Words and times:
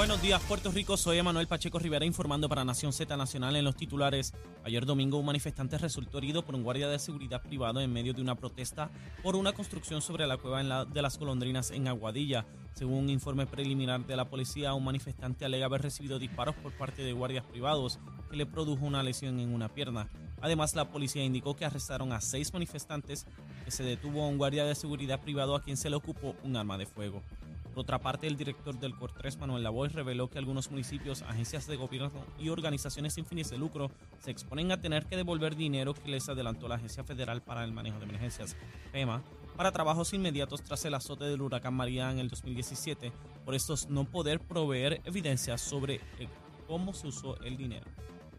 Buenos 0.00 0.22
días, 0.22 0.40
Puerto 0.48 0.72
Rico. 0.72 0.96
Soy 0.96 1.18
Emanuel 1.18 1.46
Pacheco 1.46 1.78
Rivera 1.78 2.06
informando 2.06 2.48
para 2.48 2.64
Nación 2.64 2.90
Z 2.90 3.18
Nacional 3.18 3.54
en 3.56 3.66
los 3.66 3.76
titulares. 3.76 4.32
Ayer 4.64 4.86
domingo, 4.86 5.18
un 5.18 5.26
manifestante 5.26 5.76
resultó 5.76 6.16
herido 6.16 6.42
por 6.42 6.54
un 6.54 6.62
guardia 6.62 6.88
de 6.88 6.98
seguridad 6.98 7.42
privado 7.42 7.82
en 7.82 7.92
medio 7.92 8.14
de 8.14 8.22
una 8.22 8.34
protesta 8.34 8.90
por 9.22 9.36
una 9.36 9.52
construcción 9.52 10.00
sobre 10.00 10.26
la 10.26 10.38
cueva 10.38 10.86
de 10.86 11.02
las 11.02 11.18
golondrinas 11.18 11.70
en 11.70 11.86
Aguadilla. 11.86 12.46
Según 12.72 12.94
un 12.94 13.10
informe 13.10 13.46
preliminar 13.46 14.06
de 14.06 14.16
la 14.16 14.30
policía, 14.30 14.72
un 14.72 14.84
manifestante 14.84 15.44
alega 15.44 15.66
haber 15.66 15.82
recibido 15.82 16.18
disparos 16.18 16.54
por 16.54 16.72
parte 16.72 17.02
de 17.02 17.12
guardias 17.12 17.44
privados 17.44 17.98
que 18.30 18.38
le 18.38 18.46
produjo 18.46 18.86
una 18.86 19.02
lesión 19.02 19.38
en 19.38 19.52
una 19.52 19.68
pierna. 19.68 20.08
Además, 20.40 20.74
la 20.74 20.88
policía 20.88 21.22
indicó 21.22 21.56
que 21.56 21.66
arrestaron 21.66 22.14
a 22.14 22.22
seis 22.22 22.54
manifestantes, 22.54 23.26
que 23.66 23.70
se 23.70 23.84
detuvo 23.84 24.24
a 24.24 24.28
un 24.28 24.38
guardia 24.38 24.64
de 24.64 24.74
seguridad 24.74 25.20
privado 25.20 25.54
a 25.54 25.62
quien 25.62 25.76
se 25.76 25.90
le 25.90 25.96
ocupó 25.96 26.34
un 26.42 26.56
arma 26.56 26.78
de 26.78 26.86
fuego. 26.86 27.22
Por 27.70 27.82
otra 27.82 27.98
parte, 27.98 28.26
el 28.26 28.36
director 28.36 28.78
del 28.78 28.94
COR3, 28.94 29.38
Manuel 29.38 29.62
Lavoy, 29.62 29.88
reveló 29.88 30.28
que 30.28 30.38
algunos 30.38 30.70
municipios, 30.70 31.22
agencias 31.22 31.66
de 31.66 31.76
gobierno 31.76 32.10
y 32.38 32.48
organizaciones 32.48 33.14
sin 33.14 33.24
fines 33.24 33.50
de 33.50 33.58
lucro 33.58 33.90
se 34.18 34.30
exponen 34.30 34.72
a 34.72 34.80
tener 34.80 35.06
que 35.06 35.16
devolver 35.16 35.54
dinero 35.54 35.94
que 35.94 36.08
les 36.10 36.28
adelantó 36.28 36.68
la 36.68 36.76
Agencia 36.76 37.04
Federal 37.04 37.42
para 37.42 37.64
el 37.64 37.72
Manejo 37.72 37.98
de 37.98 38.06
Emergencias, 38.06 38.56
FEMA, 38.92 39.22
para 39.56 39.72
trabajos 39.72 40.12
inmediatos 40.12 40.62
tras 40.62 40.84
el 40.84 40.94
azote 40.94 41.24
del 41.24 41.42
huracán 41.42 41.74
María 41.74 42.10
en 42.10 42.18
el 42.18 42.28
2017, 42.28 43.12
por 43.44 43.54
estos 43.54 43.88
no 43.88 44.04
poder 44.04 44.40
proveer 44.40 45.00
evidencia 45.04 45.58
sobre 45.58 45.96
eh, 46.18 46.28
cómo 46.66 46.92
se 46.92 47.08
usó 47.08 47.40
el 47.42 47.56
dinero. 47.56 47.86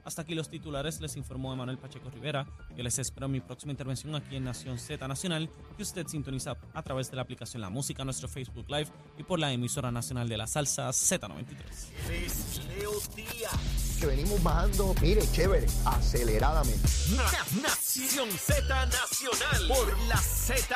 Hasta 0.04 0.24
aquí 0.24 0.34
los 0.36 0.50
titulares, 0.50 1.00
les 1.00 1.16
informó 1.16 1.54
Emanuel 1.54 1.78
Pacheco 1.78 2.10
Rivera. 2.10 2.48
Yo 2.76 2.84
les 2.84 2.98
espero 3.00 3.28
en 3.28 3.34
mi 3.34 3.40
próxima 3.40 3.72
intervención 3.72 4.16
aquí 4.16 4.36
en 4.36 4.44
Nación 4.44 4.80
Z 4.80 5.08
Nacional, 5.08 5.50
que 5.78 5.84
usted 5.84 6.08
sintoniza 6.08 6.58
a 6.74 6.82
través 6.82 7.10
de 7.12 7.16
la 7.18 7.22
aplicación 7.22 7.62
La 7.62 7.70
Música, 7.70 8.04
nuestro 8.04 8.28
Facebook 8.28 8.66
Live 8.70 8.88
y 9.18 9.24
por 9.24 9.40
la 9.40 9.52
emisora 9.52 9.92
nacional 9.92 10.28
de 10.28 10.38
la 10.38 10.48
salsa 10.48 10.90
Z93. 10.90 11.56
Es 12.12 12.62
Leo 12.78 12.92
Díaz. 13.16 13.98
Que 14.00 14.08
venimos 14.08 14.42
bajando, 14.42 14.96
mire, 15.02 15.22
chévere, 15.32 15.68
aceleradamente. 15.86 16.82
Na- 17.16 17.62
Nación 17.62 18.30
Z 18.32 18.86
Nacional 18.88 19.68
por 19.68 20.00
la 20.08 20.18
Z. 20.18 20.76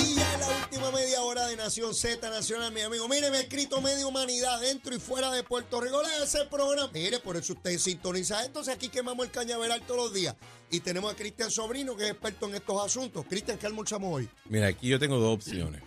Y 0.00 0.14
ya 0.14 0.36
la 0.38 0.48
última 0.62 0.90
media 0.90 1.22
hora 1.22 1.46
de 1.46 1.56
Nación 1.56 1.94
Z 1.94 2.30
Nacional, 2.30 2.72
mi 2.72 2.80
amigo. 2.80 3.06
Mire, 3.08 3.30
me 3.30 3.38
ha 3.38 3.40
escrito 3.40 3.80
media 3.80 4.06
humanidad 4.06 4.60
dentro 4.60 4.94
y 4.94 4.98
fuera 4.98 5.30
de 5.30 5.42
Puerto 5.42 5.80
Rico. 5.80 6.02
Le 6.02 6.24
ese 6.24 6.44
programa. 6.46 6.90
Mire, 6.92 7.18
por 7.18 7.36
eso 7.36 7.52
usted 7.52 7.78
sintoniza. 7.78 8.44
Entonces 8.44 8.74
aquí 8.74 8.88
quemamos 8.88 9.26
el 9.26 9.32
cañaveral 9.32 9.82
todos 9.82 10.04
los 10.04 10.14
días. 10.14 10.34
Y 10.70 10.80
tenemos 10.80 11.12
a 11.12 11.16
Cristian 11.16 11.50
Sobrino, 11.50 11.96
que 11.96 12.04
es 12.04 12.10
experto 12.10 12.48
en 12.48 12.54
estos 12.54 12.84
asuntos. 12.84 13.26
Cristian, 13.28 13.58
¿qué 13.58 13.66
almorzamos 13.66 14.14
hoy? 14.14 14.28
Mira, 14.48 14.68
aquí 14.68 14.88
yo 14.88 14.98
tengo 14.98 15.18
dos 15.18 15.34
opciones. 15.34 15.82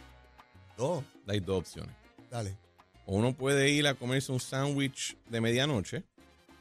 Dos. 0.77 1.03
Hay 1.27 1.39
dos 1.39 1.59
opciones. 1.59 1.95
Dale. 2.29 2.57
O 3.05 3.15
uno 3.15 3.35
puede 3.35 3.69
ir 3.69 3.87
a 3.87 3.95
comerse 3.95 4.31
un 4.31 4.39
sándwich 4.39 5.17
de 5.29 5.41
medianoche, 5.41 6.03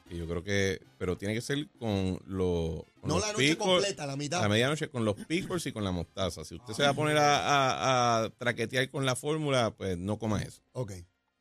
que 0.08 0.16
yo 0.16 0.26
creo 0.26 0.42
que, 0.44 0.80
pero 0.98 1.16
tiene 1.16 1.34
que 1.34 1.40
ser 1.40 1.68
con, 1.78 2.20
lo- 2.26 2.84
con 3.00 3.08
No 3.08 3.14
los 3.16 3.26
la 3.26 3.32
noche 3.32 3.44
pickles- 3.52 3.56
completa, 3.58 4.06
la 4.06 4.16
mitad. 4.16 4.44
A 4.44 4.48
medianoche 4.48 4.88
con 4.88 5.04
los 5.04 5.16
pickles 5.26 5.66
y 5.66 5.72
con 5.72 5.84
la 5.84 5.90
mostaza. 5.92 6.44
Si 6.44 6.54
usted 6.54 6.74
se 6.74 6.82
va 6.82 6.90
a 6.90 6.94
poner 6.94 7.16
a, 7.18 7.38
a- 7.38 8.24
a 8.24 8.30
traquetear 8.30 8.90
con 8.90 9.04
la 9.06 9.16
fórmula, 9.16 9.74
pues 9.76 9.98
no 9.98 10.18
coma 10.18 10.42
eso. 10.42 10.62
Ok. 10.72 10.92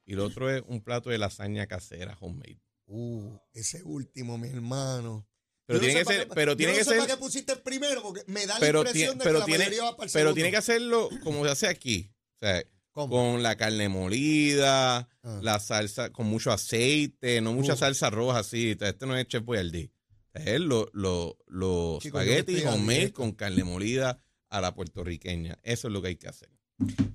Y 0.06 0.14
lo 0.16 0.26
otro 0.26 0.50
es 0.50 0.64
un 0.68 0.82
plato 0.82 1.10
de 1.10 1.18
lasaña 1.18 1.68
casera, 1.68 2.18
homemade. 2.20 2.60
Uh, 2.88 3.38
ese 3.54 3.82
último, 3.84 4.38
mi 4.38 4.50
hermano. 4.50 5.28
Pero 5.66 5.80
Yo 5.80 5.88
no 5.88 5.94
tiene 5.94 6.00
sé 6.06 6.06
que 6.12 6.14
ser, 6.20 6.28
pero 6.36 6.52
yo 6.54 6.58
tiene 6.58 6.74
no 6.74 6.78
que 6.80 6.84
sé 6.84 6.90
ser, 6.90 7.00
para 7.00 7.14
qué 7.14 7.18
pusiste 7.20 7.54
el 7.54 7.60
primero, 7.62 8.02
porque 8.02 8.24
me 8.28 8.46
da 8.46 8.60
la 8.60 8.66
impresión 8.68 8.92
tiene, 8.94 9.24
de 9.24 9.24
que 9.24 9.40
la 9.40 9.46
tiene, 9.46 9.58
mayoría 9.60 9.84
va 9.84 9.96
para 9.96 10.08
el 10.08 10.12
pero 10.12 10.20
segundo. 10.24 10.34
tiene 10.34 10.52
que 10.52 10.58
hacerlo 10.58 11.10
como 11.24 11.46
se 11.46 11.52
hace 11.52 11.68
aquí. 11.68 12.12
O 12.42 12.46
sea, 12.46 12.64
¿Cómo? 12.94 13.10
con 13.16 13.44
la 13.44 13.56
carne 13.56 13.88
molida, 13.90 15.08
Ah. 15.24 15.40
la 15.42 15.60
salsa 15.60 16.12
con 16.12 16.28
mucho 16.28 16.52
aceite, 16.52 17.40
no 17.42 17.54
mucha 17.54 17.74
Uh. 17.74 17.78
salsa 17.78 18.10
roja 18.10 18.40
así. 18.40 18.76
Este 18.80 19.06
no 19.06 19.16
es 19.18 19.28
Chef 19.28 19.44
Boyardee. 19.44 19.92
Es 20.34 20.60
lo, 20.60 20.90
lo, 20.94 21.38
los 21.48 22.00
Chico, 22.02 22.22
yo 22.24 22.32
espaguetis 22.32 22.66
homemade 22.66 23.12
con 23.12 23.32
carne 23.34 23.64
molida 23.64 24.18
a 24.50 24.62
la 24.62 24.74
puertorriqueña. 24.74 25.58
Eso 25.64 25.88
es 25.88 25.94
lo 25.94 26.02
que 26.02 26.10
hay 26.10 26.16
que 26.16 26.28
hacer. 26.30 26.50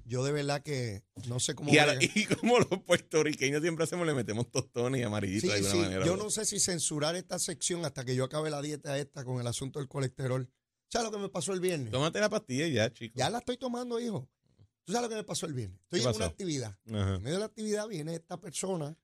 Yo 0.05 0.23
de 0.23 0.31
verdad 0.33 0.63
que 0.63 1.03
no 1.27 1.41
sé 1.41 1.55
cómo. 1.55 1.71
Y, 1.73 1.77
la- 1.77 1.99
como 2.41 2.59
los 2.59 2.83
puertorriqueños 2.85 3.63
siempre 3.63 3.85
hacemos, 3.85 4.07
le 4.07 4.15
metemos 4.15 4.51
tostones 4.51 5.01
y 5.01 5.05
amarillitos 5.05 5.43
Sí, 5.43 5.49
de 5.49 5.55
alguna 5.55 5.73
sí, 5.73 5.79
manera. 5.81 6.07
yo 6.07 6.17
no 6.17 6.31
sé 6.31 6.45
si 6.47 6.61
censurar 6.61 7.17
esta 7.17 7.39
sección 7.39 7.85
hasta 7.85 8.05
que 8.05 8.15
yo 8.15 8.25
acabe 8.25 8.49
la 8.51 8.63
dieta 8.63 8.97
esta 8.99 9.25
con 9.25 9.41
el 9.41 9.47
asunto 9.47 9.79
del 9.81 9.89
colesterol. 9.89 10.49
¿Sabes 10.89 11.07
lo 11.11 11.17
que 11.17 11.23
me 11.23 11.29
pasó 11.29 11.53
el 11.53 11.59
viernes? 11.61 11.91
Tómate 11.91 12.21
la 12.21 12.29
pastilla 12.29 12.67
y 12.69 12.75
ya, 12.75 12.93
chicos. 12.93 13.19
Ya 13.19 13.29
la 13.29 13.39
estoy 13.39 13.57
tomando, 13.57 13.99
hijo. 13.99 14.29
¿Tú 14.87 14.93
sabes 14.93 15.03
lo 15.03 15.09
que 15.09 15.17
me 15.17 15.25
pasó 15.25 15.47
el 15.47 15.53
viernes? 15.53 15.81
Estoy 15.83 16.01
¿Qué 16.01 16.09
en 16.09 16.15
una 16.15 16.27
actividad. 16.27 16.79
Ajá. 16.87 17.17
En 17.17 17.23
medio 17.23 17.35
de 17.35 17.41
la 17.41 17.47
actividad 17.47 17.89
viene 17.89 18.15
esta 18.15 18.41
persona 18.41 18.97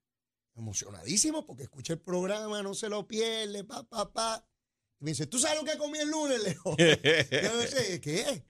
emocionadísimo 0.55 1.45
porque 1.45 1.65
escucha 1.65 1.95
el 1.95 1.99
programa, 1.99 2.63
no 2.63 2.73
se 2.73 2.89
lo 2.89 3.09
pierde, 3.09 3.65
pa, 3.65 3.83
pa, 3.83 4.13
pa. 4.13 4.49
Y 5.01 5.05
me 5.05 5.11
dice, 5.11 5.27
¿tú 5.27 5.41
sabes 5.41 5.59
lo 5.59 5.65
que 5.65 5.77
comí 5.77 5.99
el 5.99 6.09
lunes, 6.09 6.41
Leo? 6.41 6.77
Yo 7.43 7.55
no 7.55 7.63
sé, 7.63 8.01
¿qué 8.01 8.21
es? 8.21 8.43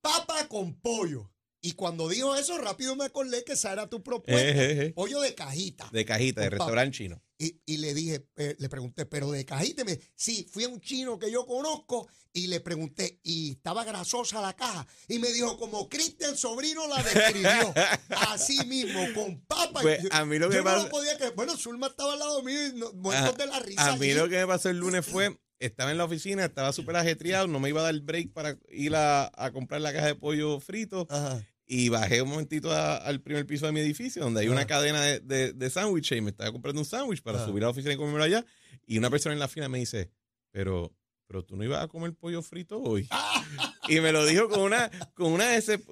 Papa 0.00 0.48
con 0.48 0.74
pollo. 0.80 1.30
Y 1.60 1.72
cuando 1.72 2.08
dijo 2.08 2.36
eso, 2.36 2.56
rápido 2.58 2.94
me 2.94 3.04
acordé 3.06 3.42
que 3.44 3.54
esa 3.54 3.72
era 3.72 3.88
tu 3.88 4.02
propuesta. 4.02 4.48
Ejeje. 4.48 4.90
pollo 4.92 5.20
de 5.20 5.34
cajita. 5.34 5.88
de 5.92 6.04
cajita, 6.04 6.40
de 6.42 6.50
restaurante 6.50 6.96
chino. 6.96 7.20
Y, 7.36 7.60
y 7.66 7.76
le 7.78 7.94
dije, 7.94 8.26
eh, 8.36 8.56
le 8.58 8.68
pregunté, 8.68 9.06
pero 9.06 9.30
de 9.30 9.44
cajita, 9.44 9.84
me, 9.84 9.98
sí, 10.16 10.46
fui 10.52 10.64
a 10.64 10.68
un 10.68 10.80
chino 10.80 11.18
que 11.18 11.30
yo 11.30 11.46
conozco 11.46 12.08
y 12.32 12.46
le 12.48 12.60
pregunté, 12.60 13.18
y 13.22 13.52
estaba 13.52 13.84
grasosa 13.84 14.40
la 14.40 14.54
caja. 14.54 14.86
Y 15.08 15.18
me 15.18 15.32
dijo, 15.32 15.56
como 15.58 15.88
Cristian 15.88 16.36
Sobrino 16.36 16.86
la 16.88 17.02
describió, 17.02 17.74
así 18.28 18.64
mismo, 18.66 19.00
con 19.14 19.40
papa. 19.40 19.80
Pues, 19.82 20.02
Yo- 20.02 20.08
a 20.12 20.24
mí 20.24 20.38
lo 20.38 20.48
que 20.48 20.56
yo 20.56 20.62
no 20.64 20.76
lo 20.84 20.88
podía 20.88 21.16
creer. 21.16 21.34
Bueno, 21.34 21.56
Zulma 21.56 21.88
estaba 21.88 22.12
al 22.12 22.18
lado 22.20 22.42
mío 22.42 22.66
y 22.68 22.72
no- 22.74 22.92
muertos 22.92 23.34
A- 23.34 23.38
de 23.38 23.46
la 23.46 23.58
risa. 23.60 23.92
A 23.92 23.96
mí 23.96 24.06
allí. 24.10 24.14
lo 24.14 24.28
que 24.28 24.36
me 24.38 24.46
pasó 24.46 24.68
el 24.68 24.78
lunes 24.78 25.04
fue, 25.06 25.36
estaba 25.60 25.90
en 25.90 25.98
la 25.98 26.04
oficina, 26.04 26.44
estaba 26.44 26.72
súper 26.72 26.96
ajetreado, 26.96 27.46
no 27.48 27.58
me 27.60 27.68
iba 27.68 27.80
a 27.80 27.84
dar 27.84 28.00
break 28.00 28.32
para 28.32 28.56
ir 28.70 28.94
a, 28.94 29.30
a 29.34 29.52
comprar 29.52 29.80
la 29.80 29.92
caja 29.92 30.06
de 30.06 30.14
pollo 30.14 30.60
frito 30.60 31.06
Ajá. 31.10 31.44
Y 31.70 31.90
bajé 31.90 32.22
un 32.22 32.30
momentito 32.30 32.72
a- 32.72 32.96
al 32.96 33.20
primer 33.20 33.46
piso 33.46 33.66
de 33.66 33.72
mi 33.72 33.80
edificio 33.80 34.22
donde 34.24 34.40
hay 34.40 34.48
una 34.48 34.62
Ah. 34.62 34.66
cadena 34.66 35.02
de, 35.02 35.20
de, 35.20 35.52
de 35.52 35.70
sándwiches 35.70 36.16
y 36.16 36.20
me 36.22 36.30
estaba 36.30 36.50
comprando 36.50 36.80
un 36.80 36.86
sándwich 36.86 37.22
para 37.22 37.42
Ah. 37.42 37.46
subir 37.46 37.62
a 37.62 37.66
la 37.66 37.70
oficina 37.70 37.92
y 37.92 37.96
comérmelo 37.96 38.24
allá 38.24 38.44
y 38.86 38.96
una 38.98 39.10
persona 39.10 39.34
en 39.34 39.38
la 39.38 39.48
fila 39.48 39.68
me 39.68 39.78
dice, 39.78 40.10
pero, 40.50 40.92
pero 41.26 41.44
tú 41.44 41.56
no 41.56 41.64
ibas 41.64 41.84
a 41.84 41.88
comer 41.88 42.14
pollo 42.14 42.42
frito 42.42 42.80
hoy. 42.80 43.06
Y 43.90 44.00
me 44.00 44.12
lo 44.12 44.26
dijo 44.26 44.50
con 44.50 44.60
una, 44.60 44.90
con 45.14 45.32
una, 45.32 45.46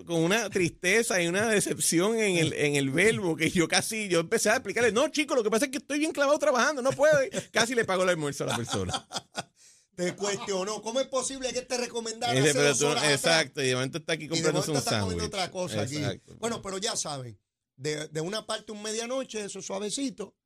con 0.05 0.17
una 0.23 0.51
tristeza 0.51 1.23
y 1.23 1.29
una 1.29 1.49
decepción 1.49 2.19
en 2.19 2.37
el, 2.37 2.53
en 2.53 2.77
el 2.77 2.91
verbo 2.91 3.35
que 3.37 3.49
yo 3.51 3.69
casi, 3.69 4.09
yo 4.09 4.21
empecé 4.21 4.51
a 4.51 4.57
explicarle, 4.57 4.93
no, 4.93 5.09
chico, 5.09 5.35
lo 5.35 5.43
que 5.43 5.49
pasa 5.49 5.65
es 5.65 5.71
que 5.71 5.79
estoy 5.79 5.99
bien 6.01 6.13
clavado 6.13 6.39
trabajando, 6.39 6.83
no 6.83 6.91
puedo. 6.93 7.17
Casi 7.53 7.75
le 7.75 7.87
pago 7.87 8.03
el 8.03 8.11
almuerzo 8.11 8.45
a 8.45 8.49
la 8.49 8.57
persona. 8.57 8.93
Te 9.97 10.15
cuestionó. 10.15 10.83
¿Cómo 10.83 11.01
es 11.01 11.09
posible 11.09 11.53
que 11.53 11.63
te 11.63 11.79
recomendara 11.79 12.35
Y 12.35 12.37
dice, 12.37 12.51
hace 12.51 12.63
dos 12.63 12.83
horas 12.83 13.03
atrás? 13.03 13.15
exacto, 13.15 13.63
y 13.63 13.69
de 13.69 13.75
momento 13.75 13.99
está 13.99 14.13
aquí 14.13 14.29
momento 14.29 14.73
un 14.73 14.83
sándwich. 14.83 15.23
otra 15.23 15.51
cosa 15.51 15.83
aquí. 15.83 15.97
Exacto. 15.97 16.37
Bueno, 16.39 16.61
pero 16.63 16.79
ya 16.79 16.95
saben, 16.97 17.41
de, 17.77 18.07
de 18.09 18.21
una 18.21 18.47
parte 18.47 18.73
un 18.73 18.83
medianoche, 18.83 19.45
eso 19.45 19.63
suavecito, 19.63 20.37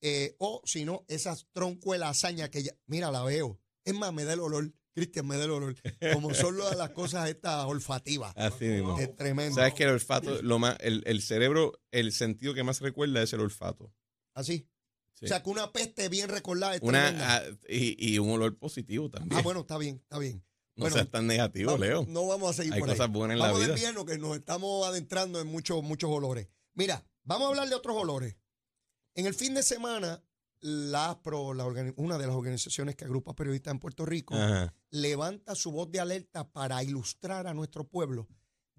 eh, 0.00 0.34
o 0.38 0.60
si 0.64 0.84
no, 0.84 1.04
esas 1.08 1.46
tronco 1.52 1.92
de 1.92 1.98
lasaña 1.98 2.50
que 2.50 2.64
ya, 2.64 2.72
mira, 2.86 3.10
la 3.10 3.22
veo. 3.22 3.60
Es 3.84 3.94
más, 3.94 4.12
me 4.12 4.24
da 4.24 4.32
el 4.34 4.40
olor, 4.40 4.72
Cristian, 4.92 5.26
me 5.26 5.36
da 5.38 5.44
el 5.44 5.52
olor. 5.52 5.76
Como 6.12 6.34
son 6.34 6.58
las 6.58 6.90
cosas 6.90 7.28
estas 7.28 7.64
olfativas. 7.66 8.32
Así 8.36 8.64
mismo. 8.66 8.98
Es 8.98 9.14
tremendo. 9.14 9.54
Sabes 9.54 9.74
que 9.74 9.84
el 9.84 9.90
olfato, 9.90 10.42
lo 10.42 10.58
más, 10.58 10.76
el, 10.80 11.04
el 11.06 11.22
cerebro, 11.22 11.80
el 11.92 12.12
sentido 12.12 12.52
que 12.52 12.64
más 12.64 12.80
recuerda 12.80 13.22
es 13.22 13.32
el 13.32 13.40
olfato. 13.40 13.94
Así. 14.34 14.68
Sí. 15.18 15.24
O 15.24 15.28
sea, 15.28 15.42
que 15.42 15.50
una 15.50 15.72
peste 15.72 16.08
bien 16.08 16.28
recordada 16.28 16.78
Una, 16.80 17.08
ah, 17.36 17.42
y, 17.68 18.14
y 18.14 18.18
un 18.18 18.30
olor 18.30 18.56
positivo 18.56 19.10
también. 19.10 19.36
Ah, 19.38 19.42
bueno, 19.42 19.60
está 19.60 19.76
bien, 19.78 19.96
está 19.96 20.18
bien. 20.18 20.44
no 20.76 20.82
bueno, 20.82 20.94
seas 20.96 21.10
tan 21.10 21.26
negativo, 21.26 21.72
Vamos- 21.72 21.86
Leo. 21.86 22.06
No 22.08 22.26
vamos 22.28 22.50
a 22.50 22.52
seguir 22.52 22.74
Hay 22.74 22.80
por 22.80 22.88
ahí. 22.88 22.96
cosas 22.96 23.10
buenas 23.12 23.34
en 23.34 23.38
la 23.40 23.46
Vamos 23.46 23.58
vida. 23.60 23.68
del 23.68 23.76
invierno 23.78 24.04
que 24.04 24.16
nos 24.18 24.36
estamos 24.36 24.86
adentrando 24.86 25.40
en 25.40 25.48
muchos, 25.48 25.82
muchos 25.82 26.08
olores. 26.10 26.48
Mira, 26.74 27.04
vamos 27.24 27.46
a 27.46 27.48
hablar 27.48 27.68
de 27.68 27.74
otros 27.74 27.96
olores. 27.96 28.36
En 29.16 29.26
el 29.26 29.34
fin 29.34 29.54
de 29.54 29.64
semana, 29.64 30.22
la 30.60 31.10
ASPRO, 31.10 31.52
la 31.54 31.64
una 31.96 32.18
de 32.18 32.26
las 32.28 32.36
organizaciones 32.36 32.94
que 32.94 33.04
agrupa 33.04 33.34
periodistas 33.34 33.72
en 33.72 33.80
Puerto 33.80 34.06
Rico, 34.06 34.36
Ajá. 34.36 34.72
levanta 34.90 35.56
su 35.56 35.72
voz 35.72 35.90
de 35.90 35.98
alerta 35.98 36.48
para 36.52 36.80
ilustrar 36.84 37.48
a 37.48 37.54
nuestro 37.54 37.88
pueblo 37.88 38.28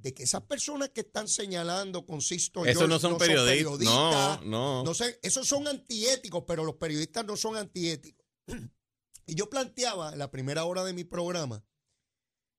de 0.02 0.14
que 0.14 0.24
esas 0.24 0.44
personas 0.44 0.90
que 0.90 1.02
están 1.02 1.28
señalando 1.28 2.06
con 2.06 2.22
Sisto 2.22 2.66
Esos 2.66 2.80
George 2.80 2.94
no 2.94 3.00
son 3.00 3.18
periodistas. 3.18 3.80
No, 3.82 4.42
no. 4.46 4.84
no 4.84 4.94
sé, 4.94 5.20
esos 5.22 5.48
son 5.48 5.68
antiéticos, 5.68 6.44
pero 6.48 6.64
los 6.64 6.76
periodistas 6.76 7.26
no 7.26 7.36
son 7.36 7.58
antiéticos. 7.58 8.26
Y 9.26 9.36
yo 9.36 9.48
planteaba 9.48 10.12
en 10.12 10.18
la 10.18 10.32
primera 10.32 10.66
hora 10.66 10.84
de 10.84 10.92
mi 10.92 11.04
programa 11.04 11.64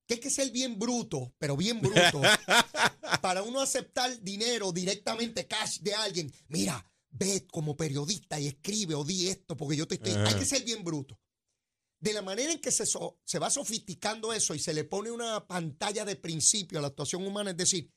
que 0.07 0.15
hay 0.15 0.21
que 0.21 0.31
ser 0.31 0.53
bien 0.53 0.79
bruto, 0.79 1.35
pero 1.37 1.57
bien 1.57 1.81
bruto, 1.81 2.21
para 3.23 3.43
uno 3.43 3.61
aceptar 3.61 4.21
dinero 4.23 4.71
directamente, 4.71 5.49
cash 5.49 5.81
de 5.81 5.95
alguien. 5.95 6.33
Mira, 6.47 6.89
ve 7.11 7.45
como 7.51 7.77
periodista 7.77 8.39
y 8.39 8.47
escribe 8.47 8.95
o 8.95 9.03
di 9.03 9.29
esto 9.29 9.57
porque 9.57 9.77
yo 9.77 9.89
te 9.89 9.97
estoy... 9.97 10.13
Ajá. 10.13 10.29
Hay 10.29 10.35
que 10.35 10.45
ser 10.45 10.63
bien 10.63 10.85
bruto. 10.85 11.19
De 12.01 12.13
la 12.15 12.23
manera 12.23 12.51
en 12.53 12.61
que 12.61 12.71
se, 12.73 12.87
so- 12.87 13.21
se 13.25 13.39
va 13.39 13.51
sofisticando 13.51 14.33
eso 14.33 14.55
y 14.55 14.59
se 14.59 14.73
le 14.73 14.85
pone 14.85 15.11
una 15.11 15.47
pantalla 15.47 16.05
de 16.05 16.17
principio 16.17 16.79
a 16.79 16.83
la 16.83 16.89
actuación 16.89 17.27
humana, 17.27 17.51
es 17.51 17.57
decir, 17.59 17.93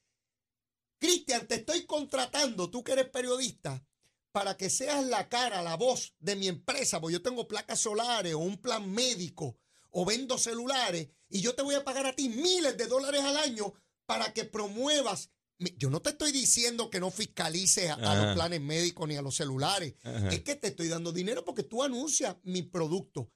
Cristian, 1.00 1.48
te 1.48 1.56
estoy 1.56 1.86
contratando, 1.86 2.70
tú 2.70 2.84
que 2.84 2.94
eres 2.94 3.10
periodista, 3.10 3.86
para 4.32 4.56
que 4.58 4.70
seas 4.70 5.06
la 5.06 5.28
cara, 5.30 5.62
la 5.62 5.76
voz 5.76 6.16
de 6.20 6.36
mi 6.36 6.48
empresa, 6.48 7.00
porque 7.00 7.14
yo 7.14 7.22
tengo 7.22 7.48
placas 7.48 7.80
solares 7.82 8.34
o 8.34 8.40
un 8.40 8.58
plan 8.58 8.90
médico 8.90 9.58
o 9.92 10.06
vendo 10.06 10.38
celulares 10.38 11.10
y 11.30 11.42
yo 11.42 11.56
te 11.56 11.62
voy 11.62 11.76
a 11.76 11.84
pagar 11.84 12.06
a 12.06 12.16
ti 12.16 12.30
miles 12.30 12.78
de 12.78 12.88
dólares 12.88 13.22
al 13.22 13.38
año 13.38 13.74
para 14.06 14.34
que 14.34 14.46
promuevas. 14.46 15.30
Yo 15.78 15.90
no 15.90 16.02
te 16.02 16.10
estoy 16.12 16.32
diciendo 16.32 16.90
que 16.90 17.00
no 17.00 17.12
fiscalices 17.12 17.92
a, 17.92 17.98
los 18.16 18.34
planes 18.36 18.60
médicos 18.60 19.08
ni 19.08 19.16
a 19.16 19.22
los 19.22 19.36
celulares. 19.36 19.96
Ajá. 20.04 20.30
Es 20.30 20.42
que 20.42 20.56
te 20.56 20.68
estoy 20.70 20.88
dando 20.88 21.12
dinero 21.12 21.46
porque 21.46 21.64
tú 21.64 21.84
anuncias 21.84 22.36
mi 22.44 22.64
producto. 22.64 23.32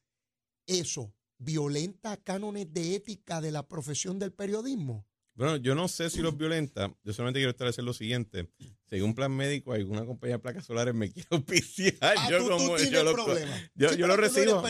Eso 0.67 1.13
violenta 1.39 2.17
cánones 2.17 2.71
de 2.73 2.95
ética 2.95 3.41
de 3.41 3.51
la 3.51 3.67
profesión 3.67 4.19
del 4.19 4.31
periodismo. 4.33 5.05
Bueno, 5.35 5.57
yo 5.57 5.75
no 5.75 5.87
sé 5.87 6.09
si 6.09 6.21
los 6.21 6.35
violenta. 6.35 6.91
Yo 7.03 7.13
solamente 7.13 7.39
quiero 7.39 7.51
establecer 7.51 7.83
lo 7.83 7.93
siguiente. 7.93 8.49
Según 8.89 9.13
plan 9.13 9.31
médico, 9.31 9.71
alguna 9.73 10.03
compañía 10.03 10.37
de 10.37 10.39
placas 10.41 10.65
solares 10.65 10.95
me 10.95 11.11
quiere 11.13 11.27
auspiciar. 11.31 11.93
Ah, 12.01 12.27
yo 12.29 12.39
tú- 12.39 12.43
tú 12.45 12.49
como 12.49 12.75
tienes 12.75 12.91
yo 12.91 13.03
lo, 13.03 13.15
yo, 13.75 13.89
Sí, 13.89 13.97
yo 13.97 14.07
lo 14.07 14.15
tú 14.15 14.21
recibo. 14.21 14.61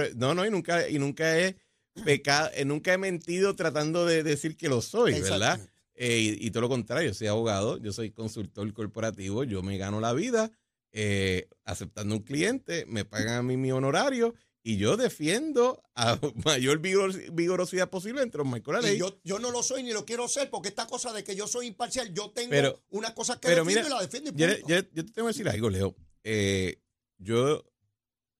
Eh, 0.00 0.12
no, 0.16 0.34
no, 0.34 0.44
y 0.46 0.50
nunca, 0.50 0.88
y 0.90 0.98
nunca 0.98 1.38
he 1.40 1.56
pecado, 2.04 2.50
eh, 2.54 2.66
nunca 2.66 2.92
he 2.92 2.98
mentido 2.98 3.56
tratando 3.56 4.04
de 4.04 4.22
decir 4.22 4.58
que 4.58 4.68
lo 4.68 4.82
soy, 4.82 5.12
¿verdad? 5.30 5.58
Eh, 5.94 6.36
y, 6.38 6.46
y 6.48 6.50
todo 6.50 6.62
lo 6.62 6.68
contrario, 6.68 7.08
yo 7.08 7.14
soy 7.14 7.28
abogado, 7.28 7.78
yo 7.78 7.92
soy 7.92 8.10
consultor 8.10 8.70
corporativo, 8.74 9.44
yo 9.44 9.62
me 9.62 9.78
gano 9.78 10.00
la 10.00 10.12
vida 10.12 10.50
eh, 10.92 11.48
aceptando 11.64 12.14
un 12.16 12.22
cliente, 12.22 12.84
me 12.86 13.04
pagan 13.06 13.36
a 13.38 13.42
mí 13.42 13.56
mi 13.56 13.72
honorario 13.72 14.34
y 14.66 14.78
yo 14.78 14.96
defiendo 14.96 15.84
a 15.94 16.18
mayor 16.44 16.80
vigor- 16.80 17.32
vigorosidad 17.32 17.90
posible 17.90 18.22
entre 18.22 18.38
los 18.38 18.46
marcos 18.46 18.74
de 18.76 18.80
la 18.82 18.88
Y 18.88 18.90
ley. 18.92 18.98
yo, 19.00 19.20
yo 19.22 19.38
no 19.38 19.50
lo 19.50 19.62
soy 19.62 19.82
ni 19.82 19.92
lo 19.92 20.04
quiero 20.06 20.26
ser 20.26 20.48
porque 20.50 20.68
esta 20.68 20.86
cosa 20.86 21.12
de 21.12 21.22
que 21.22 21.36
yo 21.36 21.46
soy 21.46 21.66
imparcial, 21.66 22.12
yo 22.14 22.30
tengo 22.30 22.50
Pero- 22.50 22.82
una 22.88 23.14
cosa 23.14 23.38
que 23.38 23.48
defiendo 23.48 23.66
mira, 23.70 23.86
y 23.86 23.90
la 23.90 24.00
defiendo 24.00 24.30
y 24.30 24.34
Yo, 24.34 24.46
punto. 24.48 24.68
yo- 24.68 24.80
yo 24.92 25.04
te 25.04 25.12
tengo 25.12 25.28
que 25.28 25.32
decir 25.34 25.48
algo, 25.48 25.68
Leo. 25.70 25.94
Eh, 26.24 26.80
yo 27.18 27.70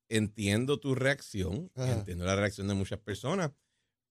entiendo 0.09 0.81
tu 0.81 0.95
reacción, 0.95 1.71
Ajá. 1.75 1.93
entiendo 1.93 2.25
la 2.25 2.37
reacción 2.37 2.69
de 2.69 2.75
muchas 2.75 2.99
personas, 3.01 3.51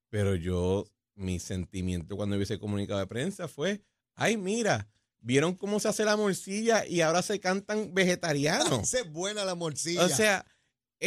pero 0.10 0.36
yo, 0.36 0.86
mi 1.16 1.40
sentimiento 1.40 2.16
cuando 2.16 2.38
vi 2.38 2.44
ese 2.44 2.60
comunicado 2.60 3.00
de 3.00 3.08
prensa 3.08 3.48
fue, 3.48 3.84
ay, 4.16 4.38
mira, 4.38 4.88
vieron 5.20 5.56
cómo 5.56 5.80
se 5.80 5.88
hace 5.88 6.04
la 6.06 6.18
morcilla 6.18 6.86
y 6.86 7.02
ahora 7.02 7.22
se 7.22 7.40
cantan 7.40 7.94
vegetarianos. 7.94 8.82
Esa 8.84 9.00
es 9.00 9.12
buena 9.12 9.46
la 9.46 9.56
morcilla. 9.56 10.06
O 10.06 10.10
sea, 10.10 10.46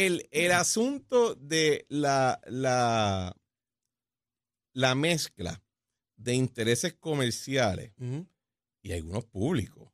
el, 0.05 0.27
el 0.31 0.51
asunto 0.51 1.35
de 1.35 1.85
la, 1.89 2.39
la, 2.47 3.35
la 4.73 4.95
mezcla 4.95 5.61
de 6.15 6.33
intereses 6.33 6.93
comerciales 6.93 7.93
y 8.81 8.91
algunos 8.91 9.25
públicos 9.25 9.89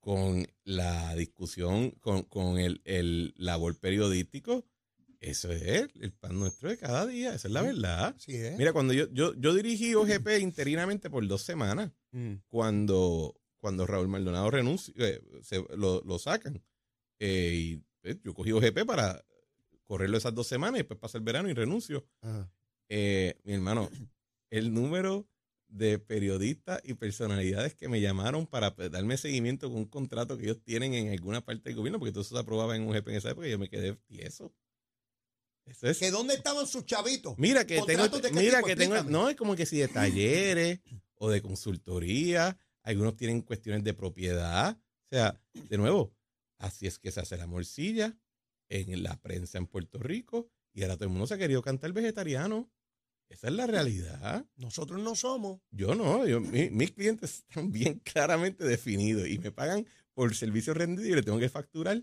con 0.00 0.46
la 0.64 1.14
discusión, 1.14 1.90
con, 1.92 2.22
con 2.24 2.58
el, 2.58 2.80
el 2.84 3.32
labor 3.36 3.78
periodístico, 3.78 4.66
eso 5.20 5.50
es 5.50 5.88
el 6.00 6.12
pan 6.12 6.38
nuestro 6.38 6.68
de 6.68 6.76
cada 6.76 7.06
día, 7.06 7.34
esa 7.34 7.48
es 7.48 7.54
la 7.54 7.62
verdad. 7.62 8.14
Mira, 8.58 8.72
cuando 8.74 8.92
yo, 8.92 9.06
yo, 9.12 9.32
yo 9.34 9.54
dirigí 9.54 9.94
OGP 9.94 10.40
interinamente 10.40 11.08
por 11.10 11.26
dos 11.26 11.42
semanas, 11.42 11.90
Mm. 12.12 12.34
cuando, 12.46 13.34
cuando 13.58 13.86
Raúl 13.88 14.06
Maldonado 14.06 14.48
renuncia, 14.48 14.94
eh, 14.98 15.20
se, 15.42 15.56
lo, 15.76 16.00
lo 16.04 16.18
sacan. 16.20 16.62
Eh, 17.18 17.54
y 17.54 17.82
eh, 18.08 18.20
yo 18.22 18.34
cogí 18.34 18.52
OGP 18.52 18.84
para 18.86 19.24
correrlo 19.84 20.16
esas 20.16 20.34
dos 20.34 20.46
semanas 20.46 20.76
y 20.76 20.82
después 20.82 20.98
pasa 20.98 21.18
el 21.18 21.24
verano 21.24 21.48
y 21.48 21.54
renuncio. 21.54 22.06
Eh, 22.88 23.38
mi 23.44 23.52
hermano, 23.54 23.90
el 24.50 24.72
número 24.72 25.26
de 25.68 25.98
periodistas 25.98 26.80
y 26.84 26.94
personalidades 26.94 27.74
que 27.74 27.88
me 27.88 28.00
llamaron 28.00 28.46
para 28.46 28.74
pues, 28.74 28.90
darme 28.90 29.16
seguimiento 29.16 29.68
con 29.68 29.78
un 29.78 29.86
contrato 29.86 30.36
que 30.36 30.44
ellos 30.44 30.62
tienen 30.62 30.94
en 30.94 31.10
alguna 31.10 31.44
parte 31.44 31.68
del 31.68 31.76
gobierno, 31.76 31.98
porque 31.98 32.12
todo 32.12 32.22
eso 32.22 32.34
se 32.34 32.40
aprobaba 32.40 32.76
en 32.76 32.82
un 32.82 32.92
GP 32.92 33.08
en 33.08 33.14
esa 33.16 33.30
época 33.30 33.48
y 33.48 33.50
yo 33.50 33.58
me 33.58 33.68
quedé 33.68 33.94
tieso. 34.06 34.54
Eso 35.64 35.88
es. 35.88 35.98
¿Que 35.98 36.10
dónde 36.10 36.34
estaban 36.34 36.66
sus 36.66 36.84
chavitos? 36.84 37.36
Mira 37.38 37.66
que 37.66 37.76
tengo, 37.76 37.86
¿Contratos 37.86 38.22
de 38.22 38.28
qué 38.30 38.34
mira 38.34 38.58
tipo? 38.58 38.66
que 38.68 38.76
tengo, 38.76 39.02
no 39.04 39.28
es 39.30 39.36
como 39.36 39.56
que 39.56 39.66
si 39.66 39.78
de 39.78 39.88
talleres 39.88 40.80
o 41.14 41.30
de 41.30 41.40
consultoría, 41.40 42.56
algunos 42.82 43.16
tienen 43.16 43.40
cuestiones 43.40 43.82
de 43.82 43.94
propiedad. 43.94 44.78
O 44.78 45.08
sea, 45.10 45.40
de 45.54 45.78
nuevo, 45.78 46.14
así 46.58 46.86
es 46.86 46.98
que 46.98 47.10
se 47.10 47.20
hace 47.20 47.36
la 47.36 47.46
morcilla 47.46 48.16
en 48.68 49.02
la 49.02 49.20
prensa 49.20 49.58
en 49.58 49.66
Puerto 49.66 49.98
Rico 49.98 50.48
y 50.72 50.82
ahora 50.82 50.96
todo 50.96 51.04
el 51.04 51.10
mundo 51.10 51.26
se 51.26 51.34
ha 51.34 51.38
querido 51.38 51.62
cantar 51.62 51.92
vegetariano. 51.92 52.70
Esa 53.28 53.48
es 53.48 53.54
la 53.54 53.66
realidad. 53.66 54.46
Nosotros 54.56 55.00
no 55.00 55.14
somos. 55.14 55.60
Yo 55.70 55.94
no, 55.94 56.26
yo, 56.26 56.40
mi- 56.40 56.70
mis 56.70 56.92
clientes 56.92 57.38
están 57.48 57.70
bien 57.72 58.00
claramente 58.04 58.64
definidos 58.64 59.28
y 59.28 59.38
me 59.38 59.50
pagan 59.50 59.86
por 60.12 60.34
servicio 60.34 60.74
rendido 60.74 61.08
y 61.08 61.14
le 61.14 61.22
tengo 61.22 61.38
que 61.38 61.48
facturar 61.48 62.02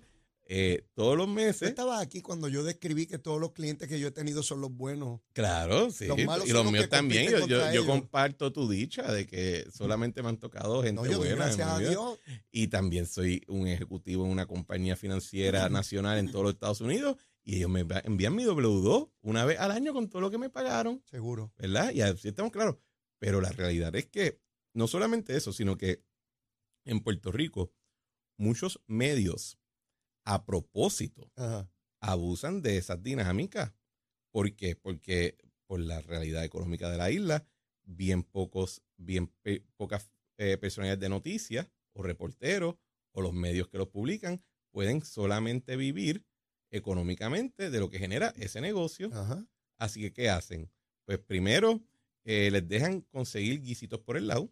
eh, 0.53 0.86
todos 0.95 1.15
los 1.15 1.27
Tú 1.27 1.31
meses. 1.31 1.69
estabas 1.69 2.01
aquí 2.01 2.21
cuando 2.21 2.50
yo 2.50 2.65
describí 2.65 3.06
que 3.06 3.18
todos 3.18 3.39
los 3.39 3.53
clientes 3.53 3.88
que 3.88 4.01
yo 4.01 4.09
he 4.09 4.12
tenido 4.12 4.44
son 4.44 4.59
los 4.59 4.69
buenos. 4.69 5.21
Claro, 5.31 5.92
sí. 5.92 6.07
Los 6.07 6.18
malos 6.25 6.45
y 6.45 6.50
son 6.50 6.57
los 6.57 6.65
los 6.65 6.74
míos 6.74 6.89
también. 6.89 7.31
Yo, 7.48 7.86
comparto 7.86 8.51
tu 8.51 8.69
dicha 8.69 9.09
de 9.13 9.25
que 9.25 9.65
solamente 9.71 10.21
me 10.21 10.27
han 10.27 10.36
tocado 10.38 10.83
gente 10.83 11.01
No, 11.01 11.09
yo 11.09 11.19
buena. 11.19 11.31
en 11.31 11.38
gracias 11.39 11.69
a. 11.69 11.80
Dios. 11.80 12.19
Y 12.51 12.68
también 12.68 13.06
soy 13.06 13.42
un 13.48 13.65
ejecutivo 13.65 14.25
en 14.25 14.31
una 14.31 14.45
compañía 14.45 14.98
financiera 14.98 15.69
nacional 15.69 16.18
en 16.18 16.30
todos 16.30 16.44
los 16.44 16.53
Estados 16.56 16.81
Unidos. 16.81 17.15
Y 17.45 17.56
ellos 17.56 17.69
me 17.69 17.86
envían 18.03 18.36
mi 18.36 18.44
W2 18.44 19.09
una 19.21 19.45
vez 19.45 19.57
al 19.57 19.71
año 19.71 19.94
con 19.94 20.09
todo 20.09 20.21
lo 20.21 20.31
que 20.31 20.38
me 20.38 20.50
pagaron. 20.50 21.01
Seguro. 21.09 21.53
¿verdad? 21.57 21.94
Y 21.94 22.01
así 22.01 22.27
estamos 22.27 22.51
claros. 22.51 22.75
Pero 23.19 23.39
la 23.39 23.51
realidad 23.53 23.95
es 23.95 24.07
que 24.07 24.42
no 24.74 24.89
solamente 24.89 25.38
eso, 25.38 25.53
sino 25.53 25.77
que 25.77 26.03
en 26.83 27.00
Puerto 27.00 27.31
Rico 27.31 27.71
muchos 28.36 28.81
medios 28.86 29.60
a 30.25 30.45
propósito 30.45 31.31
Ajá. 31.35 31.69
abusan 32.01 32.62
de 32.62 32.77
esas 32.77 33.01
dinámicas. 33.01 33.73
¿Por 34.31 34.56
qué? 34.56 34.75
Porque 34.75 35.38
por 35.68 35.79
la 35.79 36.01
realidad 36.01 36.44
económica 36.44 36.89
de 36.89 36.97
la 36.97 37.12
isla, 37.12 37.45
bien 37.83 38.23
pocos, 38.23 38.83
bien 38.97 39.33
pocas 39.77 40.12
eh, 40.38 40.57
personalidades 40.57 41.00
de 41.00 41.09
noticias 41.09 41.68
o 41.94 42.03
reporteros 42.03 42.75
o 43.13 43.21
los 43.21 43.33
medios 43.33 43.68
que 43.68 43.77
los 43.77 43.89
publican 43.89 44.44
pueden 44.71 45.03
solamente 45.03 45.75
vivir 45.75 46.25
económicamente 46.71 47.69
de 47.69 47.79
lo 47.79 47.89
que 47.89 48.00
genera 48.00 48.33
ese 48.38 48.62
negocio. 48.62 49.10
Ajá. 49.13 49.45
Así 49.77 50.01
que, 50.01 50.13
¿qué 50.13 50.29
hacen? 50.29 50.72
Pues 51.05 51.19
primero 51.19 51.81
eh, 52.23 52.49
les 52.51 52.67
dejan 52.67 53.01
conseguir 53.01 53.61
guisitos 53.61 53.99
por 53.99 54.15
el 54.17 54.27
lado, 54.27 54.51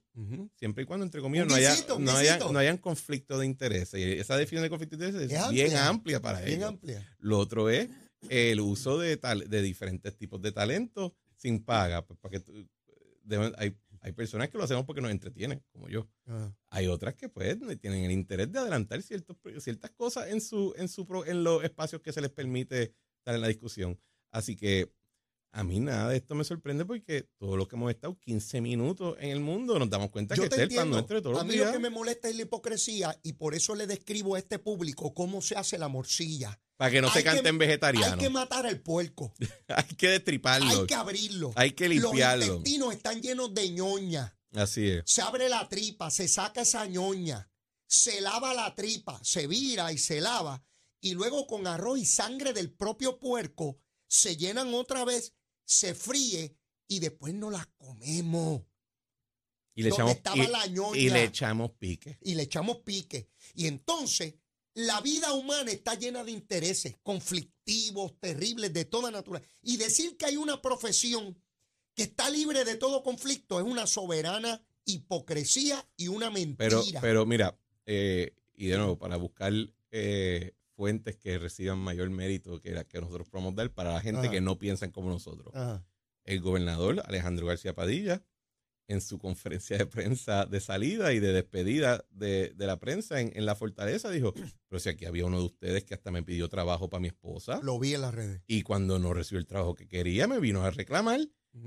siempre 0.56 0.84
y 0.84 0.86
cuando, 0.88 1.06
entre 1.06 1.22
comillas, 1.22 1.48
no, 1.48 1.54
haya, 1.56 1.72
guisito, 1.72 1.98
un 1.98 2.06
no, 2.06 2.12
haya, 2.14 2.38
no 2.40 2.58
hayan 2.58 2.78
conflicto 2.78 3.38
de 3.38 3.46
intereses. 3.46 4.00
Y 4.00 4.04
esa 4.20 4.36
definición 4.38 4.64
de 4.64 4.70
conflicto 4.70 4.98
de 4.98 5.08
intereses 5.08 5.32
es, 5.32 5.44
Es 5.44 5.50
bien 5.52 5.68
amplia, 5.68 5.88
amplia 5.88 6.22
para 6.22 6.42
Bien 6.42 6.58
ellos. 6.60 6.70
amplia. 6.70 7.16
Lo 7.20 7.38
otro 7.38 7.70
es 7.70 7.90
el 8.30 8.60
uso 8.60 8.98
de, 8.98 9.18
tal, 9.18 9.48
de 9.50 9.62
diferentes 9.62 10.16
tipos 10.18 10.42
de 10.42 10.52
talentos 10.52 11.12
sin 11.36 11.64
paga. 11.64 12.06
Pues 12.06 12.18
para 12.20 12.32
que 12.32 12.40
tú- 12.40 12.68
deben- 13.24 13.54
hay, 13.58 13.78
hay 14.02 14.12
personas 14.14 14.50
que 14.50 14.58
lo 14.58 14.64
hacemos 14.64 14.86
porque 14.86 15.02
nos 15.02 15.12
entretienen, 15.12 15.64
como 15.72 15.88
yo. 15.90 16.10
Ajá. 16.26 16.54
Hay 16.70 16.88
otras 16.88 17.14
que 17.14 17.30
pues 17.30 17.56
tienen 17.80 18.04
el 18.04 18.12
interés 18.12 18.52
de 18.52 18.60
adelantar 18.60 19.02
ciertos, 19.04 19.38
ciertas 19.60 19.92
cosas 19.92 20.30
en 20.30 20.42
su, 20.42 20.74
en 20.78 20.90
su 20.90 21.06
pro- 21.06 21.26
en 21.26 21.44
los 21.44 21.64
espacios 21.64 22.02
que 22.02 22.12
se 22.12 22.20
les 22.22 22.32
permite 22.32 22.94
estar 23.20 23.36
en 23.36 23.42
la 23.42 23.48
discusión. 23.48 24.00
Así 24.32 24.56
que 24.56 24.92
a 25.52 25.64
mí 25.64 25.80
nada 25.80 26.10
de 26.10 26.18
esto 26.18 26.36
me 26.36 26.44
sorprende 26.44 26.86
porque 26.86 27.28
todo 27.38 27.58
lo 27.58 27.68
que 27.68 27.76
hemos 27.76 27.90
estado 27.92 28.18
15 28.20 28.62
minutos 28.62 29.16
en 29.20 29.32
el 29.32 29.40
mundo 29.40 29.80
nos 29.80 29.90
damos 29.90 30.10
cuenta 30.12 30.36
Yo 30.36 30.44
que 30.44 30.50
te 30.50 30.56
este 30.56 30.64
es 30.66 30.70
el 30.70 30.76
pan 30.76 30.88
entiendo. 30.88 30.98
nuestro 30.98 31.16
de 31.18 31.22
todos 31.24 31.36
A 31.38 31.44
los 31.44 31.48
mí 31.52 31.56
lo 31.60 31.72
que 31.72 31.80
me 31.80 31.90
molesta 31.90 32.30
es 32.30 32.36
la 32.36 32.44
hipocresía 32.44 33.20
y 33.24 33.34
por 33.34 33.56
eso 33.56 33.74
le 33.76 33.88
describo 33.88 34.36
a 34.36 34.40
este 34.40 34.60
público 34.60 35.14
cómo 35.14 35.42
se 35.42 35.56
hace 35.56 35.78
la 35.78 35.88
morcilla. 35.88 36.60
Para 36.78 36.92
que 36.92 37.02
no 37.02 37.12
se 37.12 37.18
Hay 37.20 37.24
que- 37.24 37.30
canten 37.32 37.58
vegetarianos. 37.58 38.14
Hay 38.14 38.20
que 38.20 38.30
matar 38.30 38.66
al 38.66 38.80
puerco. 38.80 39.34
Hay 39.68 39.96
que 39.98 40.10
destriparlo. 40.10 40.82
Hay 40.82 40.86
que 40.86 40.96
abrirlo. 40.96 41.52
Hay 41.56 41.72
que 41.72 41.90
Los 41.90 42.04
limpiarlo. 42.04 42.46
intestinos 42.46 42.94
están 42.94 43.22
llenos 43.22 43.54
de 43.54 43.70
ñoña. 43.72 44.38
Así 44.54 44.88
es. 44.88 45.04
Se 45.06 45.22
abre 45.22 45.50
la 45.50 45.68
tripa, 45.68 46.10
se 46.10 46.28
saca 46.28 46.62
esa 46.62 46.86
ñoña, 46.86 47.52
se 47.88 48.22
lava 48.22 48.54
la 48.54 48.74
tripa, 48.76 49.20
se 49.24 49.46
vira 49.48 49.92
y 49.92 49.98
se 49.98 50.22
lava, 50.22 50.64
y 51.02 51.14
luego 51.16 51.46
con 51.48 51.68
arroz 51.68 52.00
y 52.00 52.06
sangre 52.06 52.54
del 52.54 52.72
propio 52.72 53.20
puerco 53.20 53.78
se 54.08 54.38
llenan 54.38 54.74
otra 54.74 55.06
vez, 55.06 55.36
se 55.70 55.94
fríe 55.94 56.56
y 56.88 57.00
después 57.00 57.34
no 57.36 57.52
las 57.52 57.68
comemos. 57.78 58.64
Y 59.76 59.84
le 59.84 59.90
Donde 59.90 59.96
echamos, 60.04 60.16
estaba 60.16 60.44
y- 60.44 60.48
la 60.48 60.66
ñoña. 60.68 61.00
y 61.00 61.10
le 61.10 61.24
echamos 61.24 61.72
pique. 61.78 62.18
y 62.22 62.34
le 62.36 62.44
echamos 62.44 62.78
pique. 62.78 63.30
Y 63.54 63.68
entonces 63.68 64.34
la 64.74 65.00
vida 65.02 65.32
humana 65.34 65.72
está 65.72 65.94
llena 65.94 66.24
de 66.24 66.32
intereses 66.32 66.96
conflictivos, 67.04 68.20
terribles, 68.20 68.74
de 68.74 68.86
toda 68.86 69.12
naturaleza. 69.12 69.48
Y 69.62 69.78
decir 69.78 70.18
que 70.18 70.26
hay 70.26 70.38
una 70.38 70.60
profesión 70.62 71.40
que 71.94 72.04
está 72.04 72.30
libre 72.32 72.66
de 72.66 72.76
todo 72.76 73.04
conflicto 73.04 73.60
es 73.60 73.66
una 73.66 73.86
soberana 73.86 74.66
hipocresía 74.86 75.88
y 75.98 76.08
una 76.08 76.32
mentira. 76.32 76.58
Pero, 76.70 76.84
pero 77.02 77.26
mira, 77.28 77.60
eh, 77.86 78.34
y 78.56 78.68
de 78.68 78.78
nuevo, 78.78 78.98
para 78.98 79.18
buscar 79.18 79.54
eh, 79.92 80.54
fuentes 80.80 81.18
que 81.18 81.38
reciban 81.38 81.78
mayor 81.78 82.10
mérito 82.10 82.62
que 82.62 82.72
la 82.72 82.86
que 82.86 83.02
nosotros 83.02 83.28
podemos 83.28 83.54
dar 83.54 83.70
para 83.74 83.92
la 83.92 84.00
gente 84.00 84.22
Ajá. 84.22 84.32
que 84.32 84.40
no 84.40 84.58
piensan 84.58 84.92
como 84.92 85.10
nosotros. 85.10 85.54
Ajá. 85.54 85.86
El 86.24 86.40
gobernador 86.40 87.04
Alejandro 87.06 87.48
García 87.48 87.76
Padilla, 87.76 88.24
en 88.88 89.02
su 89.02 89.18
conferencia 89.20 89.78
de 89.78 89.86
prensa 89.86 90.46
de 90.46 90.62
salida 90.62 91.12
y 91.12 91.20
de 91.20 91.34
despedida 91.34 92.06
de, 92.12 92.54
de 92.56 92.66
la 92.66 92.80
prensa 92.80 93.20
en, 93.20 93.32
en 93.36 93.46
la 93.46 93.56
fortaleza, 93.56 94.10
dijo, 94.10 94.34
pero 94.70 94.80
si 94.80 94.88
aquí 94.88 95.04
había 95.04 95.26
uno 95.26 95.40
de 95.40 95.46
ustedes 95.48 95.84
que 95.84 95.96
hasta 95.96 96.12
me 96.12 96.24
pidió 96.24 96.48
trabajo 96.48 96.90
para 96.90 97.02
mi 97.02 97.10
esposa 97.10 97.60
Lo 97.62 97.78
vi 97.78 97.94
en 97.96 98.02
las 98.02 98.14
redes. 98.14 98.42
y 98.48 98.62
cuando 98.64 98.98
no 99.00 99.14
recibió 99.14 99.40
el 99.40 99.46
trabajo 99.48 99.76
que 99.76 99.86
quería 99.90 100.28
me 100.28 100.40
vino 100.40 100.64
a 100.64 100.72
reclamar 100.72 101.20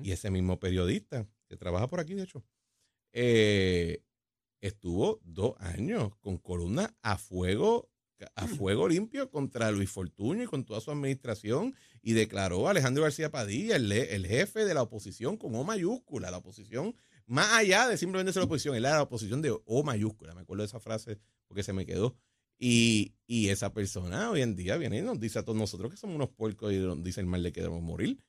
y 0.03 0.13
ese 0.13 0.31
mismo 0.31 0.59
periodista, 0.59 1.29
que 1.49 1.57
trabaja 1.59 1.87
por 1.87 2.01
aquí, 2.01 2.15
de 2.15 2.23
hecho, 2.23 2.43
eh, 3.13 4.03
estuvo 4.63 5.21
dos 5.25 5.55
años 5.59 6.17
con 6.21 6.39
columna 6.39 6.95
a 7.03 7.19
fuego, 7.19 7.91
a 8.35 8.47
fuego 8.47 8.89
limpio 8.89 9.31
contra 9.31 9.71
Luis 9.71 9.91
Fortuño 9.91 10.43
y 10.45 10.47
con 10.47 10.65
toda 10.65 10.81
su 10.81 10.91
administración 10.91 11.75
y 12.03 12.13
declaró 12.13 12.67
a 12.67 12.71
Alejandro 12.73 13.03
García 13.05 13.31
Padilla, 13.31 13.77
el, 13.77 13.89
le- 13.89 14.15
el 14.15 14.27
jefe 14.27 14.65
de 14.65 14.75
la 14.75 14.83
oposición 14.83 15.37
con 15.37 15.55
O 15.55 15.65
mayúscula, 15.65 16.31
la 16.31 16.39
oposición, 16.39 16.95
más 17.27 17.53
allá 17.53 17.89
de 17.89 17.97
simplemente 17.97 18.33
ser 18.33 18.43
oposición, 18.43 18.75
él 18.77 18.85
era 18.85 18.97
la 18.97 19.03
oposición 19.03 19.41
de 19.43 19.57
O 19.65 19.83
mayúscula, 19.85 20.35
me 20.35 20.43
acuerdo 20.43 20.63
de 20.63 20.67
esa 20.67 20.81
frase 20.81 21.19
porque 21.47 21.63
se 21.63 21.73
me 21.73 21.87
quedó. 21.87 22.17
Y, 22.59 23.15
y 23.27 23.49
esa 23.49 23.73
persona 23.73 24.31
hoy 24.31 24.43
en 24.43 24.55
día 24.55 24.77
viene 24.77 24.99
y 24.99 25.03
nos 25.03 25.19
dice 25.19 25.39
a 25.39 25.43
todos 25.43 25.59
nosotros 25.59 25.91
que 25.91 25.97
somos 25.97 26.15
unos 26.17 26.29
puercos 26.31 26.73
y 26.73 26.77
nos 26.79 27.03
dice 27.03 27.21
el 27.21 27.27
mal 27.27 27.43
de 27.43 27.53
que 27.53 27.61
debemos 27.61 27.83
morir, 27.83 28.23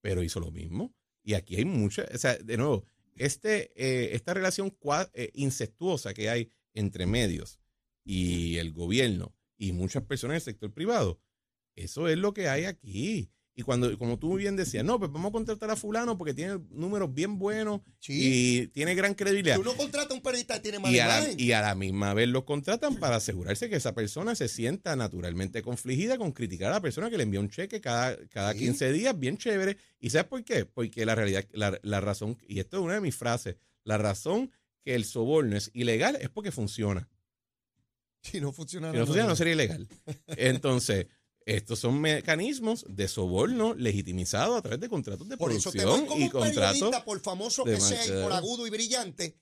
pero 0.00 0.22
hizo 0.22 0.38
lo 0.40 0.50
mismo. 0.52 0.94
Y 1.24 1.34
aquí 1.34 1.56
hay 1.56 1.64
mucha, 1.64 2.04
o 2.14 2.18
sea, 2.18 2.36
de 2.36 2.56
nuevo, 2.56 2.84
este, 3.16 3.72
eh, 3.76 4.14
esta 4.14 4.34
relación 4.34 4.70
cua- 4.70 5.10
eh, 5.14 5.30
incestuosa 5.34 6.14
que 6.14 6.30
hay 6.30 6.48
entre 6.74 7.06
medios 7.06 7.58
y 8.04 8.56
el 8.58 8.72
gobierno 8.72 9.34
y 9.58 9.72
muchas 9.72 10.02
personas 10.04 10.34
del 10.36 10.42
sector 10.54 10.72
privado, 10.72 11.20
eso 11.76 12.08
es 12.08 12.18
lo 12.18 12.32
que 12.34 12.48
hay 12.48 12.64
aquí. 12.64 13.30
Y 13.54 13.60
cuando, 13.64 13.98
como 13.98 14.18
tú 14.18 14.36
bien 14.36 14.56
decías, 14.56 14.82
no, 14.82 14.98
pues 14.98 15.12
vamos 15.12 15.28
a 15.28 15.32
contratar 15.32 15.70
a 15.70 15.76
fulano 15.76 16.16
porque 16.16 16.32
tiene 16.32 16.58
números 16.70 17.12
bien 17.12 17.38
buenos 17.38 17.82
Sí. 17.98 18.62
y 18.62 18.66
tiene 18.68 18.94
gran 18.94 19.12
credibilidad. 19.14 19.56
Si 19.56 19.60
uno 19.60 19.76
contrata 19.76 20.14
a 20.14 20.16
un 20.16 20.22
periodista 20.22 20.54
que 20.54 20.60
tiene 20.60 20.78
mala 20.78 20.96
Y 20.96 20.98
a, 21.00 21.06
la, 21.06 21.30
y 21.36 21.52
a 21.52 21.60
la 21.60 21.74
misma 21.74 22.14
vez 22.14 22.28
los 22.30 22.44
contratan 22.44 22.96
para 22.96 23.16
asegurarse 23.16 23.68
que 23.68 23.76
esa 23.76 23.94
persona 23.94 24.34
se 24.34 24.48
sienta 24.48 24.96
naturalmente 24.96 25.60
confligida 25.60 26.16
con 26.16 26.32
criticar 26.32 26.70
a 26.70 26.76
la 26.76 26.80
persona 26.80 27.10
que 27.10 27.18
le 27.18 27.24
envía 27.24 27.40
un 27.40 27.50
cheque 27.50 27.82
cada, 27.82 28.16
cada 28.28 28.54
Sí. 28.54 28.60
15 28.60 28.90
días, 28.90 29.18
bien 29.18 29.36
chévere. 29.36 29.76
¿Y 30.00 30.08
sabes 30.08 30.28
por 30.28 30.42
qué? 30.44 30.64
Porque 30.64 31.04
la 31.04 31.14
realidad, 31.14 31.44
la, 31.52 31.78
la 31.82 32.00
razón, 32.00 32.38
y 32.48 32.58
esto 32.58 32.78
es 32.78 32.82
una 32.82 32.94
de 32.94 33.00
mis 33.02 33.14
frases, 33.16 33.56
la 33.84 33.98
razón 33.98 34.50
que 34.82 34.94
el 34.94 35.04
soborno 35.04 35.58
es 35.58 35.70
ilegal 35.74 36.16
es 36.22 36.30
porque 36.30 36.52
funciona. 36.52 37.06
Si 38.32 38.40
no 38.40 38.52
funciona 38.52 38.92
Si 38.92 38.98
no 38.98 39.06
funciona, 39.06 39.28
no 39.28 39.36
sería 39.36 39.54
ilegal. 39.54 39.88
Entonces, 40.36 41.06
estos 41.44 41.80
son 41.80 42.00
mecanismos 42.00 42.84
de 42.88 43.08
soborno 43.08 43.74
legitimizado 43.74 44.56
a 44.56 44.62
través 44.62 44.80
de 44.80 44.88
contratos 44.88 45.28
de 45.28 45.36
Por 45.36 45.52
eso 45.52 45.72
te 45.72 45.78
producción 45.80 46.00
voy 46.00 46.08
como 46.08 46.20
y 46.20 46.24
un 46.24 46.30
contratos. 46.30 47.02
por 47.04 47.20
famoso 47.20 47.64
que 47.64 47.80
sea 47.80 48.06
y 48.06 48.22
por 48.22 48.32
agudo 48.32 48.66
y 48.66 48.70
brillante, 48.70 49.36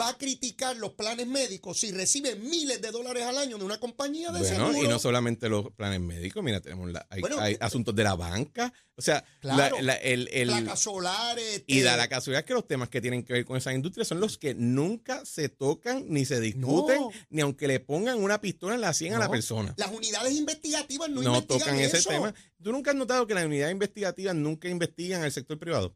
va 0.00 0.08
a 0.08 0.16
criticar 0.18 0.76
los 0.76 0.92
planes 0.92 1.26
médicos 1.26 1.78
si 1.80 1.92
recibe 1.92 2.34
miles 2.36 2.80
de 2.80 2.90
dólares 2.90 3.24
al 3.24 3.36
año 3.36 3.58
de 3.58 3.64
una 3.64 3.78
compañía 3.78 4.32
de 4.32 4.38
Bueno, 4.40 4.66
seguro. 4.68 4.84
y 4.84 4.88
no 4.88 4.98
solamente 4.98 5.48
los 5.50 5.70
planes 5.72 6.00
médicos, 6.00 6.42
mira, 6.42 6.60
tenemos 6.60 6.90
la, 6.90 7.06
hay, 7.10 7.20
Bueno, 7.20 7.38
hay 7.38 7.54
eh, 7.54 7.58
asuntos 7.60 7.94
de 7.94 8.02
la 8.04 8.14
banca, 8.14 8.72
o 8.96 9.02
sea, 9.02 9.22
Claro. 9.40 9.76
la- 9.76 9.82
la- 9.82 9.94
el, 9.96 10.28
el- 10.32 10.48
placas 10.48 10.80
solares. 10.80 11.64
y 11.66 11.78
este, 11.78 11.84
da 11.84 11.96
la 11.98 12.08
casualidad 12.08 12.44
que 12.44 12.54
los 12.54 12.66
temas 12.66 12.88
que 12.88 13.00
tienen 13.02 13.22
que 13.22 13.34
ver 13.34 13.44
con 13.44 13.56
esas 13.58 13.74
industrias 13.74 14.08
son 14.08 14.18
los 14.20 14.38
que 14.38 14.54
nunca 14.54 15.24
se 15.26 15.48
tocan 15.50 16.04
ni 16.08 16.24
se 16.24 16.40
discuten, 16.40 16.98
No. 17.00 17.10
ni 17.28 17.42
aunque 17.42 17.66
le 17.68 17.78
pongan 17.80 18.18
una 18.22 18.40
pistola 18.40 18.74
en 18.74 18.80
la 18.80 18.94
sien 18.94 19.12
a 19.14 19.18
la 19.18 19.28
persona. 19.30 19.74
Las 19.76 19.90
unidades 19.92 20.32
investigativas 20.32 21.10
no, 21.10 21.20
No, 21.22 21.34
investigan 21.34 21.58
tocan 21.60 21.80
ese 21.80 22.02
tema. 22.08 22.34
¿Tú 22.62 22.72
nunca 22.72 22.92
has 22.92 22.96
notado 22.96 23.26
que 23.26 23.34
las 23.34 23.44
unidades 23.44 23.72
investigativas 23.72 24.34
nunca 24.34 24.68
investigan 24.68 25.22
al 25.22 25.32
sector 25.32 25.58
privado? 25.58 25.94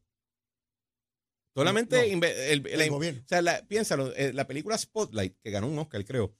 Solamente 1.61 1.97
No, 2.17 2.25
el- 2.27 2.67
El 2.67 2.79
la- 2.79 2.89
gobierno. 2.89 3.21
o 3.25 3.29
sea, 3.29 3.43
la- 3.43 3.67
piénsalo, 3.67 4.15
eh, 4.15 4.33
la 4.33 4.47
película 4.47 4.77
Spotlight, 4.79 5.37
que 5.43 5.51
ganó 5.51 5.67
un 5.69 5.79
Oscar, 5.79 6.05
creo, 6.05 6.37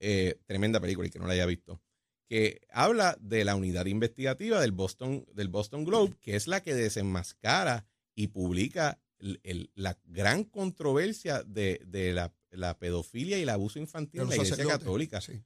eh, 0.00 0.38
tremenda 0.46 0.80
película 0.80 1.06
y 1.06 1.10
que 1.10 1.18
no 1.18 1.26
la 1.26 1.34
haya 1.34 1.46
visto, 1.46 1.80
que 2.28 2.60
habla 2.70 3.16
de 3.20 3.44
la 3.44 3.54
unidad 3.54 3.86
investigativa 3.86 4.60
del 4.60 4.72
Boston, 4.72 5.26
del 5.34 5.48
Boston 5.48 5.84
Globe, 5.84 6.16
que 6.20 6.36
es 6.36 6.46
la 6.48 6.60
que 6.62 6.74
desenmascara 6.74 7.86
y 8.14 8.28
publica 8.28 9.00
la 9.18 9.98
gran 10.04 10.44
controversia 10.44 11.42
de, 11.42 11.80
de 11.86 12.12
la, 12.12 12.34
la 12.50 12.78
pedofilia 12.78 13.38
y 13.38 13.42
el 13.42 13.48
abuso 13.48 13.78
infantil 13.78 14.20
en 14.22 14.28
la 14.28 14.36
Iglesia. 14.36 14.64
Católica. 14.66 15.20
Sí. 15.20 15.40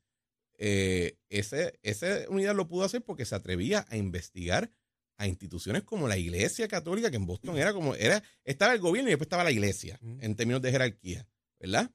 Eh, 0.58 1.16
ese, 1.28 1.78
esa 1.82 2.28
unidad 2.28 2.54
lo 2.54 2.66
pudo 2.68 2.84
hacer 2.84 3.02
porque 3.02 3.24
se 3.24 3.34
atrevía 3.34 3.86
a 3.88 3.96
investigar 3.96 4.70
a 5.20 5.26
instituciones 5.28 5.82
como 5.82 6.08
la 6.08 6.16
Iglesia 6.16 6.66
Católica, 6.66 7.10
que 7.10 7.16
en 7.16 7.26
Boston 7.26 7.56
era 7.58 7.72
como, 7.72 7.94
era, 7.94 8.22
estaba 8.44 8.72
el 8.72 8.80
gobierno 8.80 9.10
y 9.10 9.12
después 9.12 9.26
estaba 9.26 9.44
la 9.44 9.50
iglesia, 9.52 9.98
en 10.02 10.34
términos 10.34 10.62
de 10.62 10.70
jerarquía, 10.70 11.26
¿verdad? 11.58 11.90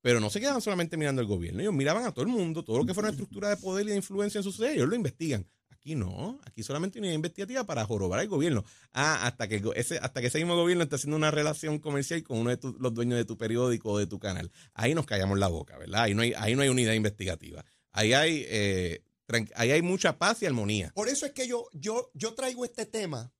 Pero 0.00 0.20
no 0.20 0.30
se 0.30 0.40
quedaban 0.40 0.60
solamente 0.62 0.96
mirando 0.96 1.20
al 1.20 1.26
gobierno, 1.26 1.60
ellos 1.60 1.74
miraban 1.74 2.04
a 2.04 2.12
todo 2.12 2.24
el 2.24 2.30
mundo, 2.30 2.64
todo 2.64 2.78
lo 2.78 2.84
que 2.86 2.94
fuera 2.94 3.08
una 3.08 3.16
estructura 3.16 3.48
de 3.50 3.56
poder 3.56 3.86
y 3.86 3.90
de 3.90 3.96
influencia 3.96 4.38
en 4.38 4.44
su 4.44 4.50
sociedad, 4.52 4.74
ellos 4.74 4.88
lo 4.88 4.96
investigan. 4.96 5.46
Aquí 5.70 5.96
no, 5.96 6.40
aquí 6.44 6.62
solamente 6.62 7.00
una 7.00 7.12
investigativa 7.12 7.64
para 7.64 7.84
jorobar 7.84 8.20
al 8.20 8.28
gobierno. 8.28 8.64
Ah, 8.92 9.26
hasta 9.26 9.48
que, 9.48 9.56
el 9.56 9.64
ese, 9.74 9.98
hasta 9.98 10.20
que 10.20 10.28
ese 10.28 10.38
mismo 10.38 10.54
gobierno 10.54 10.84
está 10.84 10.94
haciendo 10.94 11.16
una 11.16 11.32
relación 11.32 11.80
comercial 11.80 12.22
con 12.22 12.38
uno 12.38 12.50
de 12.50 12.56
tu- 12.56 12.76
los 12.78 12.94
dueños 12.94 13.18
de 13.18 13.24
tu 13.24 13.36
periódico 13.36 13.90
o 13.90 13.98
de 13.98 14.06
tu 14.06 14.20
canal. 14.20 14.52
Ahí 14.74 14.94
nos 14.94 15.06
callamos 15.06 15.38
la 15.40 15.48
boca, 15.48 15.76
¿verdad? 15.78 16.02
Ahí 16.02 16.14
no 16.14 16.22
hay, 16.22 16.34
ahí 16.36 16.54
no 16.54 16.62
hay 16.62 16.68
unidad 16.68 16.92
investigativa. 16.92 17.64
Ahí 17.90 18.12
hay, 18.12 18.44
eh, 18.48 19.02
ahí 19.54 19.70
hay 19.70 19.82
mucha 19.82 20.18
paz 20.18 20.42
y 20.42 20.46
armonía. 20.46 20.92
Por 20.94 21.08
eso 21.08 21.26
es 21.26 21.32
que 21.32 21.46
yo, 21.46 21.68
yo, 21.72 22.10
yo 22.14 22.34
traigo 22.34 22.64
este 22.64 22.86
tema, 22.86 23.32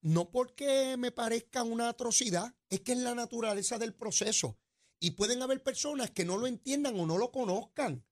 no 0.00 0.30
porque 0.30 0.96
me 0.98 1.12
parezca 1.12 1.62
una 1.62 1.88
atrocidad, 1.88 2.54
es 2.68 2.80
que 2.80 2.92
es 2.92 2.98
la 2.98 3.14
naturaleza 3.14 3.78
del 3.78 3.94
proceso. 3.94 4.58
Y 5.00 5.12
pueden 5.12 5.42
haber 5.42 5.62
personas 5.62 6.10
que 6.10 6.24
no 6.24 6.36
lo 6.38 6.46
entiendan 6.46 6.98
o 6.98 7.06
no 7.06 7.18
lo 7.18 7.32
conozcan. 7.32 8.06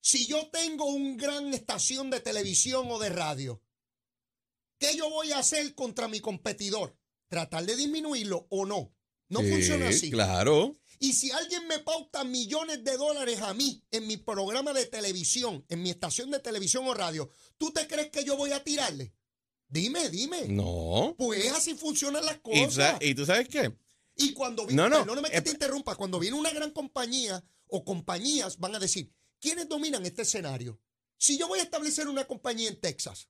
Si 0.00 0.26
yo 0.26 0.48
tengo 0.50 0.86
un 0.86 1.16
gran 1.16 1.52
estación 1.54 2.10
de 2.10 2.20
televisión 2.20 2.88
o 2.90 2.98
de 2.98 3.08
radio, 3.08 3.62
¿qué 4.78 4.96
yo 4.96 5.10
voy 5.10 5.32
a 5.32 5.38
hacer 5.38 5.74
contra 5.74 6.08
mi 6.08 6.20
competidor? 6.20 6.96
¿Tratar 7.28 7.64
de 7.64 7.76
disminuirlo 7.76 8.46
o 8.50 8.66
no? 8.66 8.95
No 9.28 9.40
Sí, 9.40 9.50
funciona 9.50 9.88
así. 9.88 10.10
Claro. 10.10 10.76
Y 10.98 11.12
si 11.12 11.30
alguien 11.30 11.66
me 11.68 11.78
pauta 11.80 12.24
millones 12.24 12.82
de 12.84 12.96
dólares 12.96 13.40
a 13.42 13.52
mí 13.52 13.84
en 13.90 14.06
mi 14.06 14.16
programa 14.16 14.72
de 14.72 14.86
televisión, 14.86 15.64
en 15.68 15.82
mi 15.82 15.90
estación 15.90 16.30
de 16.30 16.40
televisión 16.40 16.86
o 16.86 16.94
radio, 16.94 17.28
¿tú 17.58 17.70
te 17.70 17.86
crees 17.86 18.10
que 18.10 18.24
yo 18.24 18.36
voy 18.36 18.52
a 18.52 18.64
tirarle? 18.64 19.12
Dime, 19.68 20.08
dime. 20.08 20.48
No. 20.48 21.14
Pues 21.18 21.52
así 21.52 21.74
funcionan 21.74 22.24
las 22.24 22.38
cosas. 22.38 22.72
sa- 22.74 22.98
¿Y 23.00 23.14
tú 23.14 23.26
sabes 23.26 23.48
qué? 23.48 23.76
Y 24.16 24.32
cuando 24.32 24.64
viene, 24.64 24.80
No, 24.82 24.88
no, 24.88 24.98
perdóname 25.00 25.30
que 25.30 25.36
eh, 25.36 25.42
te 25.42 25.50
interrumpa, 25.50 25.96
cuando 25.96 26.18
viene 26.18 26.38
una 26.38 26.50
gran 26.50 26.70
compañía 26.70 27.44
o 27.66 27.84
compañías 27.84 28.58
van 28.58 28.74
a 28.74 28.78
decir, 28.78 29.12
¿quiénes 29.40 29.68
dominan 29.68 30.06
este 30.06 30.22
escenario? 30.22 30.80
Si 31.18 31.36
yo 31.36 31.48
voy 31.48 31.58
a 31.58 31.62
establecer 31.64 32.08
una 32.08 32.24
compañía 32.26 32.68
en 32.70 32.80
Texas 32.80 33.28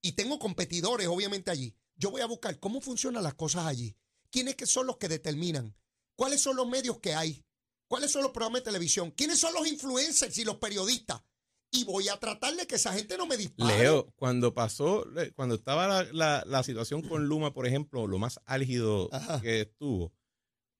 y 0.00 0.12
tengo 0.12 0.38
competidores 0.38 1.08
obviamente 1.08 1.50
allí, 1.50 1.74
yo 1.96 2.10
voy 2.10 2.22
a 2.22 2.26
buscar 2.26 2.58
cómo 2.60 2.80
funcionan 2.80 3.22
las 3.24 3.34
cosas 3.34 3.66
allí. 3.66 3.94
¿Quiénes 4.30 4.56
que 4.56 4.66
son 4.66 4.86
los 4.86 4.96
que 4.98 5.08
determinan? 5.08 5.74
¿Cuáles 6.16 6.40
son 6.40 6.56
los 6.56 6.68
medios 6.68 6.98
que 6.98 7.14
hay? 7.14 7.44
¿Cuáles 7.86 8.10
son 8.10 8.22
los 8.22 8.32
programas 8.32 8.60
de 8.60 8.66
televisión? 8.66 9.10
¿Quiénes 9.12 9.38
son 9.38 9.54
los 9.54 9.66
influencers 9.66 10.36
y 10.38 10.44
los 10.44 10.56
periodistas? 10.56 11.22
Y 11.70 11.84
voy 11.84 12.08
a 12.08 12.18
tratar 12.18 12.54
de 12.56 12.66
que 12.66 12.76
esa 12.76 12.92
gente 12.92 13.16
no 13.16 13.26
me 13.26 13.36
dispare. 13.36 13.78
Leo, 13.78 14.10
cuando 14.16 14.54
pasó, 14.54 15.06
cuando 15.34 15.54
estaba 15.54 15.86
la, 15.86 16.02
la- 16.12 16.44
la 16.46 16.62
situación 16.62 17.02
con 17.02 17.26
Luma, 17.26 17.52
por 17.54 17.66
ejemplo, 17.66 18.06
lo 18.06 18.18
más 18.18 18.40
álgido 18.44 19.08
Ajá. 19.12 19.40
que 19.40 19.62
estuvo, 19.62 20.12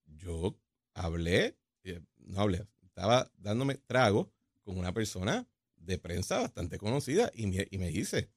yo 0.06 0.58
hablé, 0.94 1.58
eh, 1.84 2.00
no 2.16 2.40
hablé, 2.40 2.66
estaba 2.82 3.30
dándome 3.36 3.76
trago 3.76 4.32
con 4.64 4.78
una 4.78 4.92
persona 4.92 5.46
de 5.76 5.98
prensa 5.98 6.40
bastante 6.40 6.78
conocida 6.78 7.30
y 7.34 7.46
me, 7.46 7.68
y 7.70 7.78
me 7.78 7.88
dice, 7.88 8.30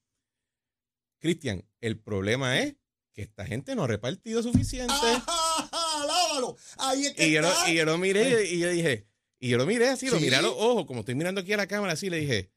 Cristian, 1.18 1.66
el 1.80 1.98
problema 1.98 2.58
es 2.60 2.76
que 3.12 3.22
esta 3.22 3.44
gente 3.46 3.74
no 3.74 3.84
ha 3.84 3.86
repartido 3.86 4.42
suficiente. 4.42 4.92
¡Ajá! 4.92 5.70
¡Lábalo! 6.06 6.56
Ahí 6.78 7.06
es 7.06 7.14
que 7.14 7.28
Y 7.28 7.32
yo, 7.32 7.42
lo, 7.42 7.50
y 7.68 7.74
yo 7.74 7.84
lo 7.84 7.98
miré 7.98 8.50
y 8.50 8.58
yo 8.58 8.68
dije, 8.70 9.06
y 9.38 9.48
yo 9.48 9.58
lo 9.58 9.66
miré 9.66 9.88
así, 9.88 10.08
lo 10.08 10.18
miré 10.20 10.36
a 10.36 10.42
los 10.42 10.54
ojos, 10.56 10.86
como 10.86 11.00
estoy 11.00 11.14
mirando 11.14 11.40
aquí 11.40 11.52
a 11.52 11.56
la 11.56 11.66
cámara, 11.66 11.92
así 11.92 12.08
le 12.10 12.18
dije, 12.20 12.50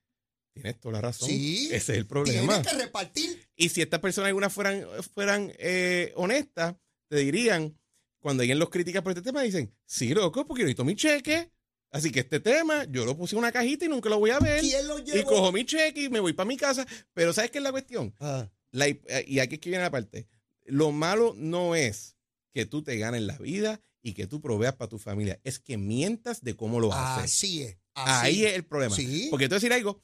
tienes 0.54 0.80
toda 0.80 0.94
la 0.94 1.02
razón. 1.02 1.28
Sí. 1.30 1.68
Ese 1.72 1.92
es 1.94 1.98
el 1.98 2.06
problema. 2.08 2.62
Tienes 2.62 2.72
que 2.72 2.78
repartir. 2.86 3.48
Y 3.56 3.70
si 3.70 3.82
estas 3.82 4.00
personas 4.00 4.28
algunas 4.30 4.54
fueran, 4.54 4.86
fueran 5.14 5.52
eh, 5.58 6.14
honestas, 6.16 6.76
te 7.10 7.18
dirían, 7.18 7.78
cuando 8.20 8.42
alguien 8.42 8.58
los 8.60 8.70
critica 8.70 9.04
por 9.04 9.12
este 9.12 9.22
tema, 9.22 9.42
dicen, 9.42 9.74
sí, 9.86 10.14
loco, 10.14 10.46
porque 10.48 10.64
necesito 10.64 10.86
mi 10.86 10.96
cheque. 10.96 11.52
Así 11.92 12.12
que 12.12 12.22
este 12.22 12.40
tema, 12.40 12.86
yo 12.90 13.06
lo 13.06 13.16
puse 13.16 13.36
en 13.36 13.40
una 13.40 13.52
cajita 13.52 13.86
y 13.86 13.88
nunca 13.90 14.10
lo 14.10 14.20
voy 14.20 14.32
a 14.32 14.40
ver. 14.40 14.60
¿Quién 14.62 14.88
lo 14.88 15.00
Y 15.00 15.04
llevó? 15.04 15.30
cojo 15.30 15.52
mi 15.52 15.66
cheque 15.66 16.04
y 16.04 16.10
me 16.10 16.20
voy 16.20 16.34
para 16.34 16.48
mi 16.48 16.58
casa. 16.58 16.86
Pero 17.14 17.32
¿sabes 17.32 17.52
qué 17.52 17.60
es 17.60 17.64
la 17.64 17.72
cuestión? 17.72 18.14
Ah, 18.20 18.50
La 18.72 18.88
y 18.90 19.40
aquí 19.40 19.56
es 19.56 19.62
que 19.62 19.70
viene 19.70 19.84
la 19.84 19.92
parte. 19.92 20.28
Lo 20.66 20.92
malo 20.92 21.34
no 21.38 21.76
es 21.76 22.16
que 22.52 22.66
tú 22.66 22.82
te 22.84 22.98
ganes 22.98 23.22
la 23.24 23.38
vida 23.38 23.82
y 24.02 24.14
que 24.14 24.28
tú 24.28 24.42
proveas 24.42 24.76
para 24.76 24.90
tu 24.90 24.98
familia. 25.00 25.40
Es 25.44 25.60
que 25.60 25.78
mientas 25.78 26.42
de 26.44 26.56
cómo 26.56 26.80
lo 26.80 26.94
haces. 26.94 27.24
así 27.26 27.64
es. 27.64 27.78
Así. 27.94 28.26
Ahí 28.28 28.46
es 28.46 28.54
el 28.54 28.66
problema. 28.66 28.96
Sí. 28.96 29.28
Porque 29.32 29.48
tú 29.50 29.56
decir 29.56 29.72
algo, 29.74 30.02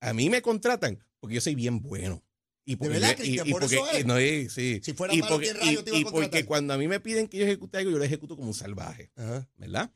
a 0.00 0.12
mí 0.12 0.30
me 0.30 0.40
contratan 0.42 0.98
porque 1.20 1.34
yo 1.36 1.40
soy 1.40 1.54
bien 1.54 1.80
bueno. 1.80 2.22
Y 2.66 2.76
porque, 2.76 2.94
verdad, 2.94 3.18
y- 3.22 3.36
Por 3.50 3.60
porque- 3.60 3.76
eso 3.76 3.90
es. 3.90 4.06
no, 4.06 4.18
y- 4.20 4.48
sí. 4.48 4.80
Si 4.82 4.94
fuera 4.94 5.12
y 5.14 5.18
malo 5.20 5.34
porque, 5.34 5.52
radio, 5.52 5.84
te 5.84 5.96
iba 5.98 6.08
a 6.08 6.12
porque 6.12 6.44
cuando 6.46 6.72
a 6.74 6.78
mí 6.78 6.88
me 6.88 6.98
piden 7.00 7.28
que 7.28 7.36
yo 7.38 7.44
ejecute 7.44 7.76
algo, 7.78 7.90
yo 7.90 7.98
lo 7.98 8.04
ejecuto 8.04 8.36
como 8.36 8.48
un 8.48 8.54
salvaje, 8.54 9.10
Ajá. 9.16 9.46
¿verdad? 9.56 9.92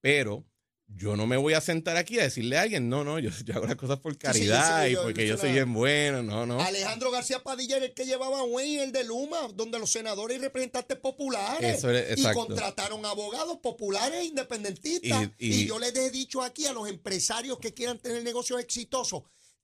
Pero 0.00 0.46
yo 0.88 1.16
no 1.16 1.26
me 1.26 1.36
voy 1.36 1.52
a 1.54 1.60
sentar 1.60 1.96
aquí 1.96 2.18
a 2.18 2.22
decirle 2.22 2.56
a 2.58 2.62
alguien, 2.62 2.88
no, 2.88 3.04
no, 3.04 3.18
yo, 3.18 3.30
yo 3.44 3.54
hago 3.54 3.66
las 3.66 3.76
cosas 3.76 3.98
por 4.00 4.16
caridad 4.16 4.84
sí, 4.84 4.90
y 4.90 4.94
yo- 4.94 5.02
porque 5.02 5.26
yo 5.26 5.34
yo 5.34 5.40
soy 5.40 5.52
bien 5.52 5.72
bueno, 5.74 6.22
no, 6.22 6.46
no. 6.46 6.60
Alejandro 6.60 7.10
García 7.10 7.42
Padilla 7.42 7.76
era 7.76 7.86
el 7.86 7.94
que 7.94 8.04
llevaba 8.06 8.38
a 8.40 8.44
Wayne, 8.44 8.84
el 8.84 8.92
de 8.92 9.04
Luma, 9.04 9.48
donde 9.54 9.78
los 9.78 9.90
senadores 9.90 10.38
y 10.38 10.40
representantes 10.40 10.96
populares. 10.98 11.78
Eso 11.78 11.90
es- 11.90 12.18
y 12.18 12.22
contrataron 12.32 13.04
abogados 13.04 13.58
populares 13.62 14.20
e 14.20 14.24
independentistas. 14.26 15.28
Y- 15.38 15.46
Y, 15.48 15.62
y- 15.62 15.66
yo 15.66 15.78
les 15.78 15.94
he 15.96 16.10
dicho 16.10 16.42
aquí 16.42 16.66
a 16.66 16.72
los 16.72 16.88
empresarios 16.88 17.58
que 17.58 17.74
quieran 17.74 17.98
tener 17.98 18.22
negocios 18.22 18.60
exitosos, 18.60 19.22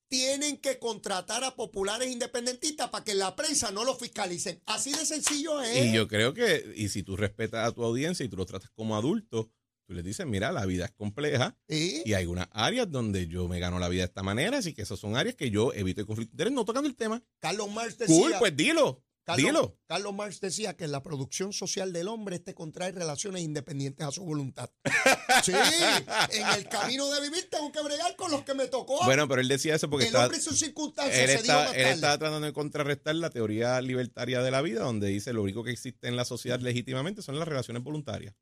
tienen 0.09 0.57
que 0.57 0.77
contratar 0.77 1.43
a 1.43 1.55
populares 1.55 2.11
independentistas 2.11 2.89
para 2.89 3.03
que 3.03 3.15
la 3.15 3.35
prensa 3.35 3.71
no 3.71 3.83
lo 3.83 3.95
fiscalicen. 3.95 4.61
Así 4.67 4.91
de 4.91 5.05
sencillo 5.05 5.59
es. 5.61 5.85
Y 5.87 5.93
yo 5.93 6.07
creo 6.07 6.35
que, 6.35 6.71
y 6.75 6.89
si 6.89 7.01
tú 7.01 7.17
respetas 7.17 7.67
a 7.67 7.71
tu 7.71 7.83
audiencia 7.83 8.23
y 8.23 8.29
tú 8.29 8.35
lo 8.37 8.45
tratas 8.45 8.69
como 8.75 8.95
adulto, 8.95 9.49
tú 9.93 9.97
les 9.97 10.03
dices, 10.05 10.25
mira, 10.25 10.51
la 10.51 10.65
vida 10.65 10.85
es 10.85 10.91
compleja 10.91 11.55
y 11.67 12.13
hay 12.13 12.25
unas 12.25 12.47
áreas 12.51 12.89
donde 12.89 13.27
yo 13.27 13.47
me 13.47 13.59
gano 13.59 13.77
la 13.77 13.89
vida 13.89 14.01
de 14.01 14.07
esta 14.07 14.23
manera, 14.23 14.57
así 14.57 14.73
que 14.73 14.81
esas 14.81 14.97
son 14.99 15.15
áreas 15.15 15.35
que 15.35 15.51
yo 15.51 15.71
evito 15.73 16.01
el 16.01 16.07
conflicto 16.07 16.31
de 16.31 16.35
interés, 16.35 16.53
no 16.53 16.65
tocando 16.65 16.89
el 16.89 16.95
tema. 16.95 17.21
Carlos 17.39 17.71
Marx 17.71 17.97
decía, 17.99 18.15
Cool, 18.15 18.33
pues 18.39 18.55
dilo, 18.57 19.03
Carlos, 19.23 19.45
dilo. 19.45 19.77
Carlos 19.87 20.13
Marx 20.13 20.41
decía 20.41 20.75
que 20.75 20.87
la 20.87 21.01
producción 21.03 21.53
social 21.53 21.93
del 21.93 22.07
hombre 22.09 22.35
este 22.37 22.53
contrae 22.53 22.91
relaciones 22.91 23.41
independientes 23.43 24.05
a 24.05 24.11
su 24.11 24.23
voluntad. 24.23 24.69
Sí, 25.43 25.51
en 25.51 26.47
el 26.55 26.69
camino 26.69 27.09
de 27.11 27.19
vivir 27.21 27.49
tengo 27.49 27.71
que 27.71 27.81
bregar 27.81 28.15
con 28.15 28.29
los 28.31 28.43
que 28.43 28.53
me 28.53 28.67
tocó. 28.67 29.03
Bueno, 29.03 29.27
pero 29.27 29.41
él 29.41 29.47
decía 29.47 29.75
eso 29.75 29.89
porque 29.89 30.03
el 30.05 30.07
estaba, 30.09 30.25
hombre 30.25 30.37
y 30.39 30.41
sus 30.41 30.57
circunstancias 30.59 31.17
él, 31.17 31.25
se 31.37 31.43
dijo 31.43 31.59
está- 31.59 31.75
él 31.75 31.87
estaba 31.95 32.17
tratando 32.19 32.45
de 32.45 32.53
contrarrestar 32.53 33.15
la 33.15 33.29
teoría 33.29 33.81
libertaria 33.81 34.41
de 34.41 34.51
la 34.51 34.61
vida, 34.61 34.81
donde 34.83 35.07
dice 35.07 35.33
lo 35.33 35.41
único 35.41 35.63
que 35.63 35.71
existe 35.71 36.07
en 36.07 36.15
la 36.15 36.23
sociedad 36.23 36.59
legítimamente 36.59 37.21
son 37.21 37.39
las 37.39 37.47
relaciones 37.47 37.83
voluntarias, 37.83 38.35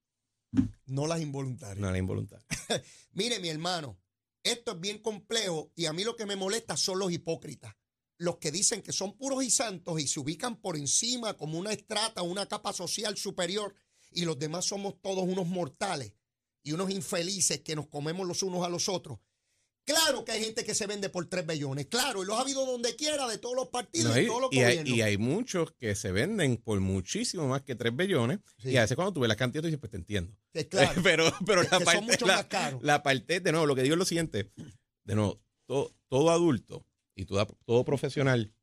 No 0.85 1.07
las 1.07 1.21
involuntarias. 1.21 1.77
no 1.77 1.89
las 1.89 1.99
involuntarias. 1.99 2.47
Mire, 3.13 3.39
mi 3.39 3.49
hermano, 3.49 3.97
esto 4.43 4.71
es 4.73 4.79
bien 4.79 4.99
complejo 4.99 5.71
y 5.75 5.85
a 5.85 5.93
mí 5.93 6.03
lo 6.03 6.15
que 6.15 6.25
me 6.25 6.35
molesta 6.35 6.75
son 6.75 6.99
los 6.99 7.11
hipócritas. 7.11 7.75
Los 8.17 8.37
que 8.37 8.51
dicen 8.51 8.81
que 8.81 8.91
son 8.91 9.17
puros 9.17 9.43
y 9.43 9.49
santos 9.49 9.99
y 9.99 10.07
se 10.07 10.19
ubican 10.19 10.59
por 10.61 10.77
encima 10.77 11.35
como 11.35 11.57
una 11.57 11.71
estrata, 11.71 12.21
una 12.21 12.47
capa 12.47 12.73
social 12.73 13.17
superior 13.17 13.73
y 14.11 14.25
los 14.25 14.37
demás 14.37 14.65
somos 14.65 15.01
todos 15.01 15.23
unos 15.23 15.47
mortales 15.47 16.13
y 16.63 16.73
unos 16.73 16.91
infelices 16.91 17.61
que 17.61 17.75
nos 17.75 17.87
comemos 17.87 18.27
los 18.27 18.43
unos 18.43 18.63
a 18.63 18.69
los 18.69 18.89
otros. 18.89 19.19
Claro 19.83 20.23
que 20.23 20.31
hay 20.31 20.43
gente 20.43 20.63
que 20.63 20.75
se 20.75 20.85
vende 20.85 21.09
por 21.09 21.25
tres 21.27 21.45
bellones, 21.45 21.87
claro, 21.87 22.21
y 22.21 22.25
los 22.25 22.37
ha 22.37 22.41
habido 22.41 22.65
donde 22.65 22.95
quiera, 22.95 23.27
de 23.27 23.37
todos 23.39 23.55
los 23.55 23.69
partidos 23.69 24.11
No, 24.13 24.17
y 24.19 24.21
de 24.21 24.27
todos 24.27 24.41
los 24.41 24.53
y 24.53 24.59
hay, 24.61 24.81
y 24.85 25.01
hay 25.01 25.17
muchos 25.17 25.71
que 25.73 25.95
se 25.95 26.11
venden 26.11 26.57
por 26.57 26.79
muchísimo 26.79 27.47
más 27.47 27.63
que 27.63 27.75
tres 27.75 27.95
billones. 27.95 28.39
Sí. 28.59 28.69
Y 28.69 28.77
a 28.77 28.81
veces 28.81 28.95
cuando 28.95 29.11
tú 29.13 29.19
ves 29.21 29.27
la 29.29 29.35
cantidad, 29.35 29.61
tú 29.63 29.67
dices, 29.67 29.79
pues 29.79 29.89
te 29.91 29.97
entiendo. 29.97 30.37
Sí, 30.53 30.65
claro, 30.65 31.01
pero 31.03 31.33
pero 31.45 31.63
la, 31.63 31.69
son 31.69 31.83
parte, 31.83 32.01
mucho 32.01 32.25
la, 32.27 32.35
más 32.37 32.45
caros. 32.45 32.83
la 32.83 33.01
parte, 33.03 33.39
de 33.39 33.51
nuevo, 33.51 33.65
lo 33.65 33.75
que 33.75 33.81
digo 33.83 33.95
es 33.95 33.99
lo 33.99 34.05
siguiente. 34.05 34.51
De 35.03 35.15
nuevo, 35.15 35.41
to- 35.65 35.95
todo 36.09 36.29
adulto 36.29 36.85
y 37.15 37.25
toda- 37.25 37.47
todo 37.65 37.83
profesional 37.83 38.53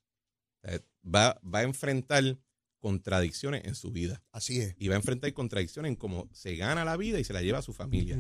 eh, 0.63 0.81
va, 1.05 1.41
va 1.45 1.59
a 1.61 1.63
enfrentar 1.63 2.39
contradicciones 2.79 3.65
en 3.65 3.75
su 3.75 3.91
vida. 3.91 4.23
Así 4.31 4.61
es. 4.61 4.77
Y 4.79 4.87
va 4.87 4.95
a 4.95 4.99
enfrentar 4.99 5.33
contradicciones 5.33 5.91
en 5.91 5.97
cómo 5.97 6.29
se 6.33 6.55
gana 6.55 6.85
la 6.85 6.97
vida 6.97 7.19
y 7.19 7.25
se 7.25 7.33
la 7.33 7.43
lleva 7.43 7.59
a 7.59 7.63
su 7.63 7.73
familia. 7.75 8.17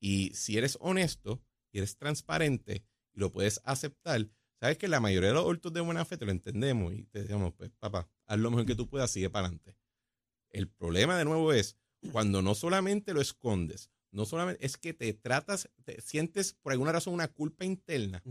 Y 0.00 0.30
si 0.34 0.56
eres 0.56 0.78
honesto 0.80 1.42
y 1.74 1.78
eres 1.78 1.96
transparente 1.96 2.84
y 3.12 3.18
lo 3.20 3.30
puedes 3.32 3.60
aceptar, 3.64 4.28
sabes 4.60 4.78
que 4.78 4.88
la 4.88 5.00
mayoría 5.00 5.28
de 5.30 5.34
los 5.34 5.42
adultos 5.44 5.72
de 5.72 5.80
buena 5.80 6.04
fe 6.04 6.16
te 6.16 6.24
lo 6.24 6.30
entendemos 6.30 6.94
y 6.94 7.02
te 7.06 7.22
decimos, 7.22 7.52
pues 7.56 7.70
papá, 7.78 8.08
haz 8.26 8.38
lo 8.38 8.50
mejor 8.50 8.64
que 8.64 8.76
tú 8.76 8.88
puedas, 8.88 9.10
sigue 9.10 9.28
para 9.28 9.48
adelante. 9.48 9.76
El 10.50 10.68
problema 10.68 11.18
de 11.18 11.24
nuevo 11.24 11.52
es 11.52 11.76
cuando 12.12 12.40
no 12.42 12.54
solamente 12.54 13.12
lo 13.12 13.20
escondes, 13.20 13.90
no 14.12 14.24
solamente 14.24 14.64
es 14.64 14.76
que 14.76 14.94
te 14.94 15.12
tratas, 15.12 15.68
te 15.84 16.00
sientes 16.00 16.54
por 16.62 16.72
alguna 16.72 16.92
razón 16.92 17.12
una 17.14 17.26
culpa 17.28 17.64
interna 17.64 18.22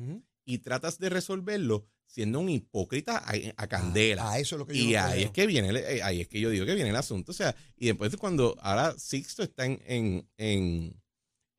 y 0.46 0.60
tratas 0.60 0.98
de 1.00 1.10
resolverlo 1.10 1.86
siendo 2.06 2.40
un 2.40 2.50
hipócrita 2.50 3.18
a, 3.18 3.34
a 3.58 3.68
candela. 3.68 4.32
Ah, 4.32 4.40
eso 4.40 4.56
es 4.56 4.60
lo 4.60 4.66
que 4.68 4.78
yo 4.78 4.84
Y 4.84 4.94
no 4.94 5.00
ahí 5.02 5.14
creo. 5.14 5.26
es 5.26 5.32
que 5.32 5.48
viene, 5.48 5.70
eh, 5.80 6.02
ahí 6.04 6.22
es 6.22 6.28
que 6.28 6.40
yo 6.40 6.50
digo 6.50 6.66
que 6.66 6.76
viene 6.76 6.92
el 6.92 6.96
asunto. 6.96 7.32
O 7.32 7.36
sea, 7.36 7.56
y 7.76 7.88
después 7.88 8.16
cuando 8.18 8.56
ahora 8.62 8.98
Sixto 8.98 9.44
está 9.44 9.66
en, 9.66 9.82
en, 9.86 10.30
en, 10.38 11.03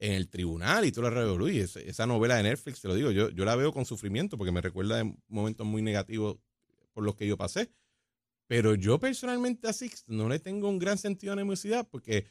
en 0.05 0.13
el 0.13 0.29
tribunal 0.29 0.85
y 0.85 0.91
la 0.91 1.09
revolú, 1.09 1.49
y 1.49 1.61
esa, 1.61 1.81
esa 1.81 2.07
novela 2.07 2.37
de 2.37 2.43
Netflix, 2.43 2.83
te 2.83 2.89
lo 2.89 2.95
digo, 2.95 3.11
yo, 3.11 3.31
yo 3.31 3.45
la 3.47 3.57
veo 3.57 3.73
con 3.73 3.87
sufrimiento 3.87 4.37
porque 4.37 4.53
me 4.53 4.61
recuerda 4.61 4.99
de 4.99 5.15
momentos 5.29 5.67
muy 5.67 5.81
negativos 5.81 6.37
por 6.93 7.05
los 7.05 7.17
que 7.17 7.27
yo 7.27 7.39
pasé. 7.39 7.71
Pero 8.47 8.75
yo 8.75 8.99
personalmente 8.99 9.67
a 9.67 9.73
Sixto 9.73 10.13
no 10.13 10.29
le 10.29 10.39
tengo 10.39 10.69
un 10.69 10.79
gran 10.79 10.99
sentido 10.99 11.35
de 11.35 11.41
animosidad 11.41 11.89
porque 11.91 12.27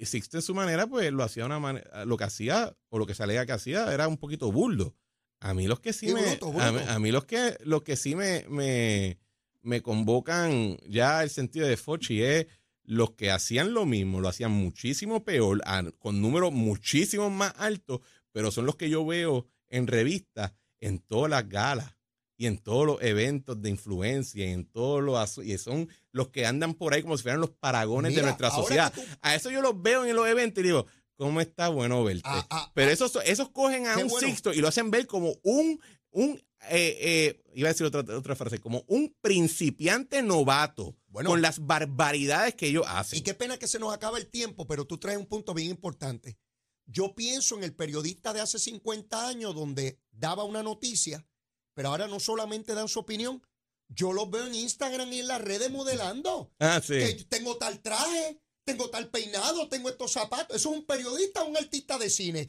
Sixto 0.00 0.38
en 0.38 0.42
su 0.42 0.54
manera, 0.54 0.86
pues 0.86 1.12
lo 1.12 1.22
hacía 1.22 1.42
de 1.42 1.48
una 1.48 1.58
manera, 1.58 2.06
lo 2.06 2.16
que 2.16 2.24
hacía 2.24 2.74
o 2.88 2.98
lo 2.98 3.04
que 3.04 3.14
salía 3.14 3.44
que 3.44 3.52
hacía 3.52 3.92
era 3.92 4.08
un 4.08 4.16
poquito 4.16 4.50
burdo. 4.50 4.94
A 5.40 5.52
mí 5.52 5.66
los 5.66 5.80
que 5.80 5.92
sí 5.92 6.08
Sí, 6.08 6.14
me, 6.14 6.22
bruto, 6.22 6.50
bruto. 6.50 6.64
A, 6.64 6.72
mí, 6.72 6.80
a 6.88 6.98
mí 6.98 7.12
los 7.12 7.26
que 7.26 7.58
los 7.60 7.82
que 7.82 7.96
sí 7.96 8.16
me, 8.16 8.46
me, 8.48 9.18
me 9.60 9.82
convocan 9.82 10.78
ya 10.88 11.22
el 11.22 11.28
sentido 11.28 11.66
de 11.66 11.76
Fochi 11.76 12.22
es 12.22 12.46
los 12.84 13.12
que 13.12 13.30
hacían 13.30 13.72
lo 13.74 13.86
mismo, 13.86 14.20
lo 14.20 14.28
hacían 14.28 14.52
muchísimo 14.52 15.24
peor, 15.24 15.62
con 15.98 16.20
números 16.20 16.52
muchísimo 16.52 17.30
más 17.30 17.54
altos, 17.56 18.00
pero 18.32 18.50
son 18.50 18.66
los 18.66 18.76
que 18.76 18.90
yo 18.90 19.04
veo 19.06 19.46
en 19.68 19.86
revistas, 19.86 20.52
en 20.80 20.98
todas 20.98 21.30
las 21.30 21.48
galas 21.48 21.96
y 22.36 22.46
en 22.46 22.58
todos 22.58 22.84
los 22.86 23.02
eventos 23.02 23.62
de 23.62 23.70
influencia, 23.70 24.44
y 24.44 24.50
en 24.52 24.64
todos 24.66 25.02
los 25.02 25.38
y 25.38 25.56
son 25.56 25.88
los 26.12 26.28
que 26.28 26.44
andan 26.46 26.74
por 26.74 26.92
ahí 26.92 27.02
como 27.02 27.16
si 27.16 27.22
fueran 27.22 27.40
los 27.40 27.50
paragones 27.50 28.10
Mira, 28.10 28.22
de 28.22 28.26
nuestra 28.28 28.50
sociedad. 28.50 28.92
tú- 28.92 29.00
A 29.22 29.34
eso 29.34 29.50
yo 29.50 29.62
los 29.62 29.80
veo 29.80 30.04
en 30.04 30.14
los 30.16 30.26
eventos 30.28 30.62
y 30.62 30.66
digo, 30.66 30.86
¿cómo 31.16 31.40
está 31.40 31.68
bueno 31.68 32.02
verte? 32.04 32.22
Ah, 32.24 32.46
ah, 32.50 32.72
Pero 32.74 32.90
ah. 32.90 32.92
esos, 32.92 33.16
esos 33.24 33.48
cogen 33.50 33.86
a 33.86 33.96
un 33.98 34.08
bueno. 34.08 34.26
Sixto 34.28 34.52
y 34.52 34.58
lo 34.60 34.68
hacen 34.68 34.90
ver 34.90 35.06
como 35.06 35.36
un, 35.42 35.80
un 36.10 36.42
eh, 36.70 36.96
eh, 37.00 37.42
iba 37.54 37.68
a 37.68 37.72
decir 37.72 37.86
otra, 37.86 38.00
otra 38.16 38.36
frase, 38.36 38.58
como 38.58 38.84
un 38.88 39.14
principiante 39.20 40.22
novato 40.22 40.96
Bueno. 41.08 41.30
con 41.30 41.42
las 41.42 41.64
barbaridades 41.66 42.54
que 42.54 42.68
ellos 42.68 42.84
hacen. 42.88 43.18
Y 43.18 43.22
qué 43.22 43.34
pena 43.34 43.58
que 43.58 43.66
se 43.66 43.78
nos 43.78 43.92
acaba 43.92 44.18
el 44.18 44.28
tiempo, 44.28 44.66
pero 44.66 44.86
tú 44.86 44.98
traes 44.98 45.18
un 45.18 45.26
punto 45.26 45.54
bien 45.54 45.70
importante. 45.70 46.38
Yo 46.86 47.14
pienso 47.14 47.56
en 47.56 47.64
el 47.64 47.74
periodista 47.74 48.32
de 48.32 48.40
hace 48.40 48.58
50 48.58 49.28
años 49.28 49.54
donde 49.54 49.98
daba 50.10 50.44
una 50.44 50.62
noticia, 50.62 51.26
pero 51.74 51.88
ahora 51.88 52.06
no 52.08 52.20
solamente 52.20 52.74
dan 52.74 52.88
su 52.88 53.00
opinión, 53.00 53.42
yo 53.88 54.12
los 54.12 54.30
veo 54.30 54.46
en 54.46 54.54
Instagram 54.54 55.12
y 55.12 55.20
en 55.20 55.28
las 55.28 55.40
redes 55.40 55.70
modelando. 55.70 56.52
Ah, 56.58 56.80
sí. 56.82 56.94
Que 56.94 57.24
tengo 57.28 57.56
tal 57.56 57.80
traje, 57.80 58.40
tengo 58.64 58.90
tal 58.90 59.08
peinado, 59.10 59.68
tengo 59.68 59.88
estos 59.88 60.12
zapatos. 60.12 60.56
Eso 60.56 60.70
es 60.70 60.76
un 60.76 60.86
periodista 60.86 61.42
o 61.42 61.46
un 61.46 61.56
artista 61.56 61.98
de 61.98 62.10
cine. 62.10 62.48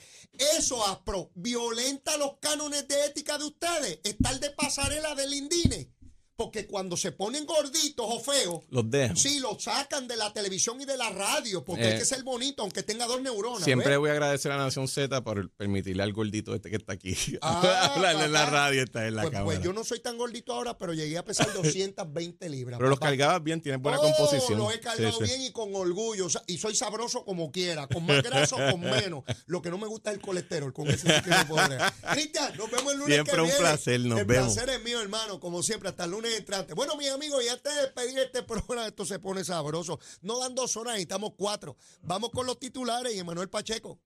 Eso, 0.58 0.86
Aspro, 0.86 1.32
violenta 1.36 2.17
los 2.17 2.38
cánones 2.39 2.88
de 2.88 3.06
ética 3.06 3.38
de 3.38 3.45
ustedes. 3.45 3.99
Estar 4.04 4.39
de 4.39 4.49
pasarela 4.51 5.15
del 5.15 5.34
Indine. 5.34 5.94
Porque 6.36 6.67
cuando 6.67 6.98
se 6.98 7.13
ponen 7.13 7.45
gorditos 7.45 8.06
o 8.10 8.19
feos, 8.19 8.63
Los 8.69 8.89
dejan. 8.91 9.15
Sí, 9.15 9.39
lo 9.39 9.58
sacan 9.58 10.06
de 10.08 10.17
la 10.17 10.34
televisión 10.34 10.82
y 10.82 10.86
de 10.86 10.98
la 10.98 11.10
radio, 11.10 11.63
porque 11.63 11.84
Eh, 11.84 11.93
hay 11.93 12.00
que 12.00 12.04
ser 12.06 12.24
bonito, 12.24 12.62
aunque 12.62 12.84
tenga 12.84 13.06
dos 13.06 13.21
neuronas. 13.21 13.63
Siempre 13.63 13.89
¿ves? 13.91 14.00
voy 14.00 14.10
a 14.10 14.13
agradecer 14.13 14.52
a 14.52 14.58
Nación 14.58 14.88
Z 14.89 15.24
por 15.24 15.50
permitirle 15.52 16.04
al 16.04 16.12
gordito 16.12 16.54
este 16.54 16.69
que 16.69 16.76
está 16.76 16.93
aquí 16.93 17.15
Ah, 17.41 17.93
hablarle 17.95 18.26
en 18.26 18.34
la 18.34 18.45
radio, 18.48 18.84
está 18.84 19.08
en 19.08 19.15
la 19.15 19.21
Pues, 19.21 19.32
cámara. 19.32 19.45
pues 19.45 19.62
yo 19.63 19.71
no 19.71 19.84
soy 19.86 20.02
tan 20.02 20.17
gordito 20.17 20.54
ahora, 20.54 20.78
pero 20.78 20.93
llegué 20.93 21.17
a 21.17 21.24
pesar 21.24 21.48
220 21.54 22.50
libras. 22.50 22.78
Pero 22.80 22.89
los 22.89 23.00
cargabas 23.00 23.41
bien, 23.41 23.62
tienes 23.62 23.82
buena 23.82 23.98
Oh, 24.00 24.02
composición. 24.02 24.60
Los 24.60 24.74
he 24.74 24.80
cargado 24.82 25.12
Sí, 25.17 25.17
sí. 25.19 25.24
bien 25.24 25.41
y 25.43 25.52
con 25.52 25.74
orgullo. 25.74 26.28
y 26.48 26.58
soy 26.58 26.76
sabroso 26.76 27.24
como 27.24 27.50
quiera, 27.52 27.88
con 27.88 28.06
más 28.06 28.21
grasa 28.21 28.56
o 28.58 28.71
con 28.71 28.82
menos. 28.82 29.24
Lo 29.45 29.62
que 29.62 29.69
no 29.69 29.78
me 29.78 29.88
gusta 29.88 30.12
es 30.12 30.17
el 30.17 30.21
colesterol. 30.21 30.74
Con 30.74 30.88
eso 30.89 31.08
sí 31.08 31.13
que 31.24 31.30
no 31.30 31.56
bregar. 31.65 31.93
Cristian, 32.12 32.58
nos 32.58 32.69
vemos 32.69 32.91
el 32.93 33.00
lunes. 33.00 33.13
Siempre 33.15 33.34
que 33.36 33.39
un 33.41 33.45
viene. 33.48 33.60
placer, 33.60 34.00
nos 34.02 34.19
el 34.19 34.26
vemos. 34.26 34.54
placer 34.54 34.69
es 34.76 34.84
mío, 34.84 35.02
hermano, 35.02 35.39
como 35.39 35.63
siempre, 35.63 35.88
hasta 35.89 36.04
el 36.04 36.12
lunes 36.12 36.24
entrante. 36.33 36.73
Bueno, 36.73 36.95
mis 36.95 37.09
amigos, 37.09 37.43
te 37.61 37.69
despedí 37.69 38.13
de 38.13 38.23
este 38.23 38.43
programa. 38.43 38.88
Esto 38.88 39.05
se 39.05 39.19
pone 39.19 39.43
sabroso. 39.43 39.99
No 40.21 40.39
dan 40.39 40.55
dos 40.55 40.77
horas, 40.77 40.93
necesitamos 40.93 41.33
cuatro. 41.38 41.75
Vamos 42.01 42.31
con 42.31 42.45
los 42.45 42.59
titulares 42.59 43.13
y 43.13 43.19
Emanuel 43.19 43.49
Pacheco. 43.49 43.99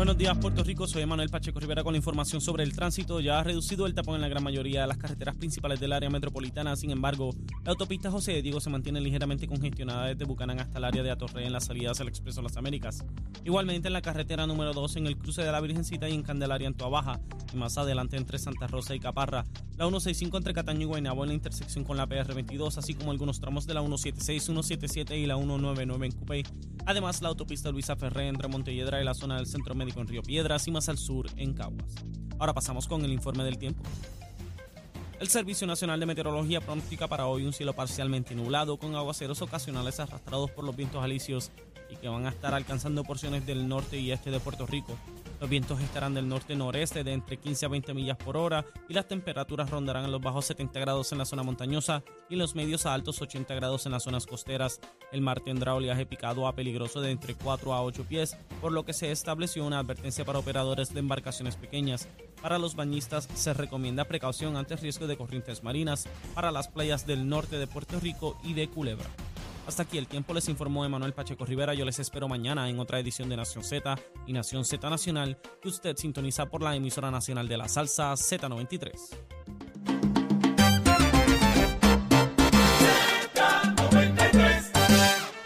Buenos 0.00 0.16
días, 0.16 0.38
Puerto 0.38 0.64
Rico. 0.64 0.86
Soy 0.86 1.04
Manuel 1.04 1.28
Pacheco 1.28 1.60
Rivera 1.60 1.84
con 1.84 1.92
la 1.92 1.98
información 1.98 2.40
sobre 2.40 2.64
el 2.64 2.72
tránsito. 2.72 3.20
Ya 3.20 3.38
ha 3.38 3.44
reducido 3.44 3.84
el 3.86 3.92
tapón 3.92 4.14
en 4.14 4.22
la 4.22 4.28
gran 4.28 4.42
mayoría 4.42 4.80
de 4.80 4.86
las 4.86 4.96
carreteras 4.96 5.36
principales 5.36 5.78
del 5.78 5.92
área 5.92 6.08
metropolitana. 6.08 6.74
Sin 6.74 6.90
embargo, 6.90 7.34
la 7.64 7.72
autopista 7.72 8.10
José 8.10 8.32
de 8.32 8.40
Diego 8.40 8.60
se 8.60 8.70
mantiene 8.70 8.98
ligeramente 9.02 9.46
congestionada 9.46 10.06
desde 10.06 10.24
Bucanán 10.24 10.58
hasta 10.58 10.78
el 10.78 10.84
área 10.84 11.02
de 11.02 11.10
Atorrey 11.10 11.44
en 11.44 11.52
las 11.52 11.66
salidas 11.66 12.00
al 12.00 12.08
Expreso 12.08 12.40
Las 12.40 12.56
Américas. 12.56 13.04
Igualmente 13.44 13.88
en 13.88 13.92
la 13.92 14.00
carretera 14.00 14.46
número 14.46 14.72
2 14.72 14.96
en 14.96 15.06
el 15.06 15.18
cruce 15.18 15.42
de 15.42 15.52
la 15.52 15.60
Virgencita 15.60 16.08
y 16.08 16.14
en 16.14 16.22
Candelaria 16.22 16.68
en 16.68 16.76
Baja 16.78 17.20
Y 17.52 17.58
más 17.58 17.76
adelante 17.76 18.16
entre 18.16 18.38
Santa 18.38 18.68
Rosa 18.68 18.94
y 18.94 19.00
Caparra. 19.00 19.44
La 19.76 19.84
165 19.84 20.38
entre 20.38 20.54
Cataño 20.54 20.80
y 20.80 20.84
Guaynabo 20.86 21.24
en 21.24 21.28
la 21.28 21.34
intersección 21.34 21.84
con 21.84 21.98
la 21.98 22.08
PR22, 22.08 22.78
así 22.78 22.94
como 22.94 23.10
algunos 23.10 23.38
tramos 23.38 23.66
de 23.66 23.74
la 23.74 23.80
176, 23.80 24.44
177 24.44 25.18
y 25.18 25.26
la 25.26 25.36
199 25.36 26.06
en 26.06 26.12
Cupey. 26.12 26.42
Además, 26.86 27.22
la 27.22 27.28
autopista 27.28 27.70
Luisa 27.70 27.96
Ferré 27.96 28.28
entre 28.28 28.48
Montelledra 28.48 29.00
y 29.00 29.04
la 29.04 29.14
zona 29.14 29.36
del 29.36 29.46
Centro 29.46 29.74
Médico 29.74 30.00
en 30.00 30.08
Río 30.08 30.22
Piedras 30.22 30.66
y 30.66 30.70
más 30.70 30.88
al 30.88 30.98
sur 30.98 31.26
en 31.36 31.54
Caguas. 31.54 31.94
Ahora 32.38 32.54
pasamos 32.54 32.88
con 32.88 33.04
el 33.04 33.12
informe 33.12 33.44
del 33.44 33.58
tiempo. 33.58 33.82
El 35.20 35.28
Servicio 35.28 35.66
Nacional 35.66 36.00
de 36.00 36.06
Meteorología 36.06 36.62
pronostica 36.62 37.06
para 37.06 37.26
hoy 37.26 37.44
un 37.44 37.52
cielo 37.52 37.74
parcialmente 37.74 38.34
nublado 38.34 38.78
con 38.78 38.94
aguaceros 38.94 39.42
ocasionales 39.42 40.00
arrastrados 40.00 40.50
por 40.50 40.64
los 40.64 40.74
vientos 40.74 41.04
alisios 41.04 41.52
y 41.90 41.96
que 41.96 42.08
van 42.08 42.24
a 42.24 42.30
estar 42.30 42.54
alcanzando 42.54 43.04
porciones 43.04 43.44
del 43.44 43.68
norte 43.68 43.98
y 43.98 44.12
este 44.12 44.30
de 44.30 44.40
Puerto 44.40 44.66
Rico. 44.66 44.96
Los 45.38 45.50
vientos 45.50 45.78
estarán 45.80 46.14
del 46.14 46.26
norte-noreste 46.26 47.04
de 47.04 47.12
entre 47.12 47.36
15 47.36 47.66
a 47.66 47.68
20 47.68 47.92
millas 47.92 48.16
por 48.16 48.38
hora 48.38 48.64
y 48.88 48.94
las 48.94 49.08
temperaturas 49.08 49.68
rondarán 49.68 50.06
en 50.06 50.12
los 50.12 50.22
bajos 50.22 50.46
70 50.46 50.80
grados 50.80 51.12
en 51.12 51.18
la 51.18 51.26
zona 51.26 51.42
montañosa 51.42 52.02
y 52.30 52.36
los 52.36 52.54
medios 52.54 52.86
a 52.86 52.94
altos 52.94 53.20
80 53.20 53.54
grados 53.54 53.84
en 53.84 53.92
las 53.92 54.04
zonas 54.04 54.26
costeras. 54.26 54.80
El 55.12 55.20
mar 55.20 55.40
tendrá 55.40 55.74
oleaje 55.74 56.06
picado 56.06 56.46
a 56.46 56.54
peligroso 56.54 57.02
de 57.02 57.10
entre 57.10 57.34
4 57.34 57.74
a 57.74 57.82
8 57.82 58.04
pies, 58.04 58.38
por 58.62 58.72
lo 58.72 58.86
que 58.86 58.94
se 58.94 59.10
estableció 59.10 59.66
una 59.66 59.80
advertencia 59.80 60.24
para 60.24 60.38
operadores 60.38 60.94
de 60.94 61.00
embarcaciones 61.00 61.56
pequeñas. 61.56 62.08
Para 62.42 62.58
los 62.58 62.74
bañistas 62.74 63.28
se 63.34 63.52
recomienda 63.52 64.06
precaución 64.06 64.56
ante 64.56 64.76
riesgo 64.76 65.06
de 65.06 65.16
corrientes 65.16 65.62
marinas 65.62 66.06
para 66.34 66.50
las 66.50 66.68
playas 66.68 67.06
del 67.06 67.28
norte 67.28 67.58
de 67.58 67.66
Puerto 67.66 68.00
Rico 68.00 68.38
y 68.42 68.54
de 68.54 68.68
Culebra. 68.68 69.06
Hasta 69.66 69.82
aquí 69.82 69.98
el 69.98 70.06
tiempo 70.06 70.32
les 70.34 70.48
informó 70.48 70.84
Emanuel 70.84 71.12
Pacheco 71.12 71.44
Rivera. 71.44 71.74
Yo 71.74 71.84
les 71.84 71.98
espero 71.98 72.28
mañana 72.28 72.68
en 72.68 72.80
otra 72.80 72.98
edición 72.98 73.28
de 73.28 73.36
Nación 73.36 73.62
Z 73.62 73.96
y 74.26 74.32
Nación 74.32 74.64
Z 74.64 74.88
Nacional 74.88 75.38
que 75.60 75.68
usted 75.68 75.96
sintoniza 75.96 76.46
por 76.46 76.62
la 76.62 76.74
emisora 76.74 77.10
nacional 77.10 77.46
de 77.46 77.56
la 77.58 77.68
salsa 77.68 78.12
Z93. 78.14 78.90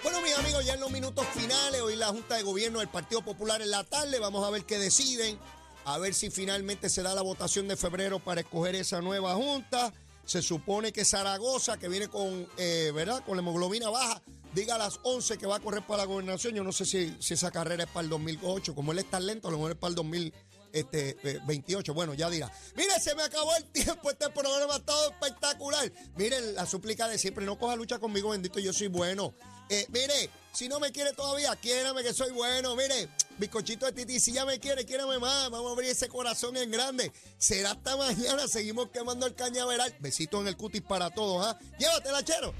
Bueno, 0.02 0.20
mis 0.22 0.38
amigos, 0.38 0.64
ya 0.64 0.74
en 0.74 0.80
los 0.80 0.90
minutos 0.90 1.26
finales, 1.34 1.80
hoy 1.82 1.96
la 1.96 2.06
Junta 2.06 2.36
de 2.36 2.44
Gobierno 2.44 2.78
del 2.78 2.88
Partido 2.88 3.20
Popular 3.20 3.60
en 3.60 3.70
la 3.70 3.84
tarde, 3.84 4.20
vamos 4.20 4.46
a 4.46 4.50
ver 4.50 4.64
qué 4.64 4.78
deciden, 4.78 5.38
a 5.84 5.98
ver 5.98 6.14
si 6.14 6.30
finalmente 6.30 6.88
se 6.88 7.02
da 7.02 7.14
la 7.14 7.22
votación 7.22 7.68
de 7.68 7.76
febrero 7.76 8.18
para 8.18 8.40
escoger 8.40 8.74
esa 8.74 9.00
nueva 9.00 9.34
Junta. 9.34 9.92
Se 10.24 10.40
supone 10.40 10.92
que 10.92 11.04
Zaragoza, 11.04 11.76
que 11.78 11.88
viene 11.88 12.08
con, 12.08 12.48
eh, 12.56 12.90
¿verdad? 12.94 13.22
Con 13.24 13.36
la 13.36 13.42
hemoglobina 13.42 13.90
baja, 13.90 14.22
diga 14.54 14.76
a 14.76 14.78
las 14.78 14.98
11 15.02 15.36
que 15.36 15.46
va 15.46 15.56
a 15.56 15.60
correr 15.60 15.86
para 15.86 15.98
la 15.98 16.04
gobernación. 16.04 16.54
Yo 16.54 16.64
no 16.64 16.72
sé 16.72 16.86
si, 16.86 17.14
si 17.20 17.34
esa 17.34 17.50
carrera 17.50 17.84
es 17.84 17.90
para 17.90 18.04
el 18.04 18.08
2008. 18.08 18.74
Como 18.74 18.92
él 18.92 19.00
es 19.00 19.10
tan 19.10 19.26
lento, 19.26 19.48
a 19.48 19.50
lo 19.50 19.58
mejor 19.58 19.72
es 19.72 19.76
para 19.76 19.90
el 19.90 19.96
2028. 19.96 21.92
Bueno, 21.92 22.14
ya 22.14 22.30
dirá. 22.30 22.50
Mire, 22.74 22.98
se 23.00 23.14
me 23.14 23.22
acabó 23.22 23.54
el 23.56 23.64
tiempo. 23.72 24.10
Este 24.10 24.30
programa 24.30 24.78
todo 24.80 25.10
espectacular. 25.10 25.92
Miren, 26.16 26.54
la 26.54 26.64
súplica 26.64 27.06
de 27.06 27.18
siempre. 27.18 27.44
No 27.44 27.58
coja 27.58 27.76
lucha 27.76 27.98
conmigo, 27.98 28.30
bendito. 28.30 28.58
Yo 28.58 28.72
soy 28.72 28.88
bueno. 28.88 29.34
Eh, 29.68 29.86
mire, 29.90 30.30
si 30.52 30.68
no 30.68 30.80
me 30.80 30.92
quiere 30.92 31.12
todavía, 31.12 31.54
quiérame 31.56 32.02
que 32.02 32.14
soy 32.14 32.32
bueno. 32.32 32.76
Mire, 32.76 33.10
bizcochito 33.38 33.86
de 33.86 33.92
Titi, 33.92 34.20
si 34.20 34.32
ya 34.32 34.44
me 34.44 34.58
quiere, 34.58 34.84
quiérame 34.84 35.18
más. 35.18 35.50
Vamos 35.50 35.70
a 35.70 35.72
abrir 35.72 35.90
ese 35.90 36.08
corazón 36.08 36.56
en 36.56 36.70
grande. 36.70 37.12
Será 37.38 37.72
hasta 37.72 37.96
mañana. 37.96 38.48
Seguimos 38.48 38.90
quemando 38.90 39.26
el 39.26 39.34
cañaveral. 39.34 39.94
Besitos 40.00 40.40
en 40.40 40.48
el 40.48 40.56
cutis 40.56 40.82
para 40.82 41.10
todos, 41.10 41.46
¿ah? 41.46 41.58
Llévatela, 41.78 42.22
chero. 42.24 42.54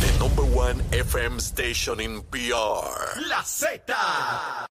The 0.00 0.18
number 0.18 0.44
one 0.56 0.82
FM 0.92 1.38
station 1.38 2.00
in 2.00 2.22
PR. 2.24 3.20
La 3.28 3.42
Z. 3.44 4.68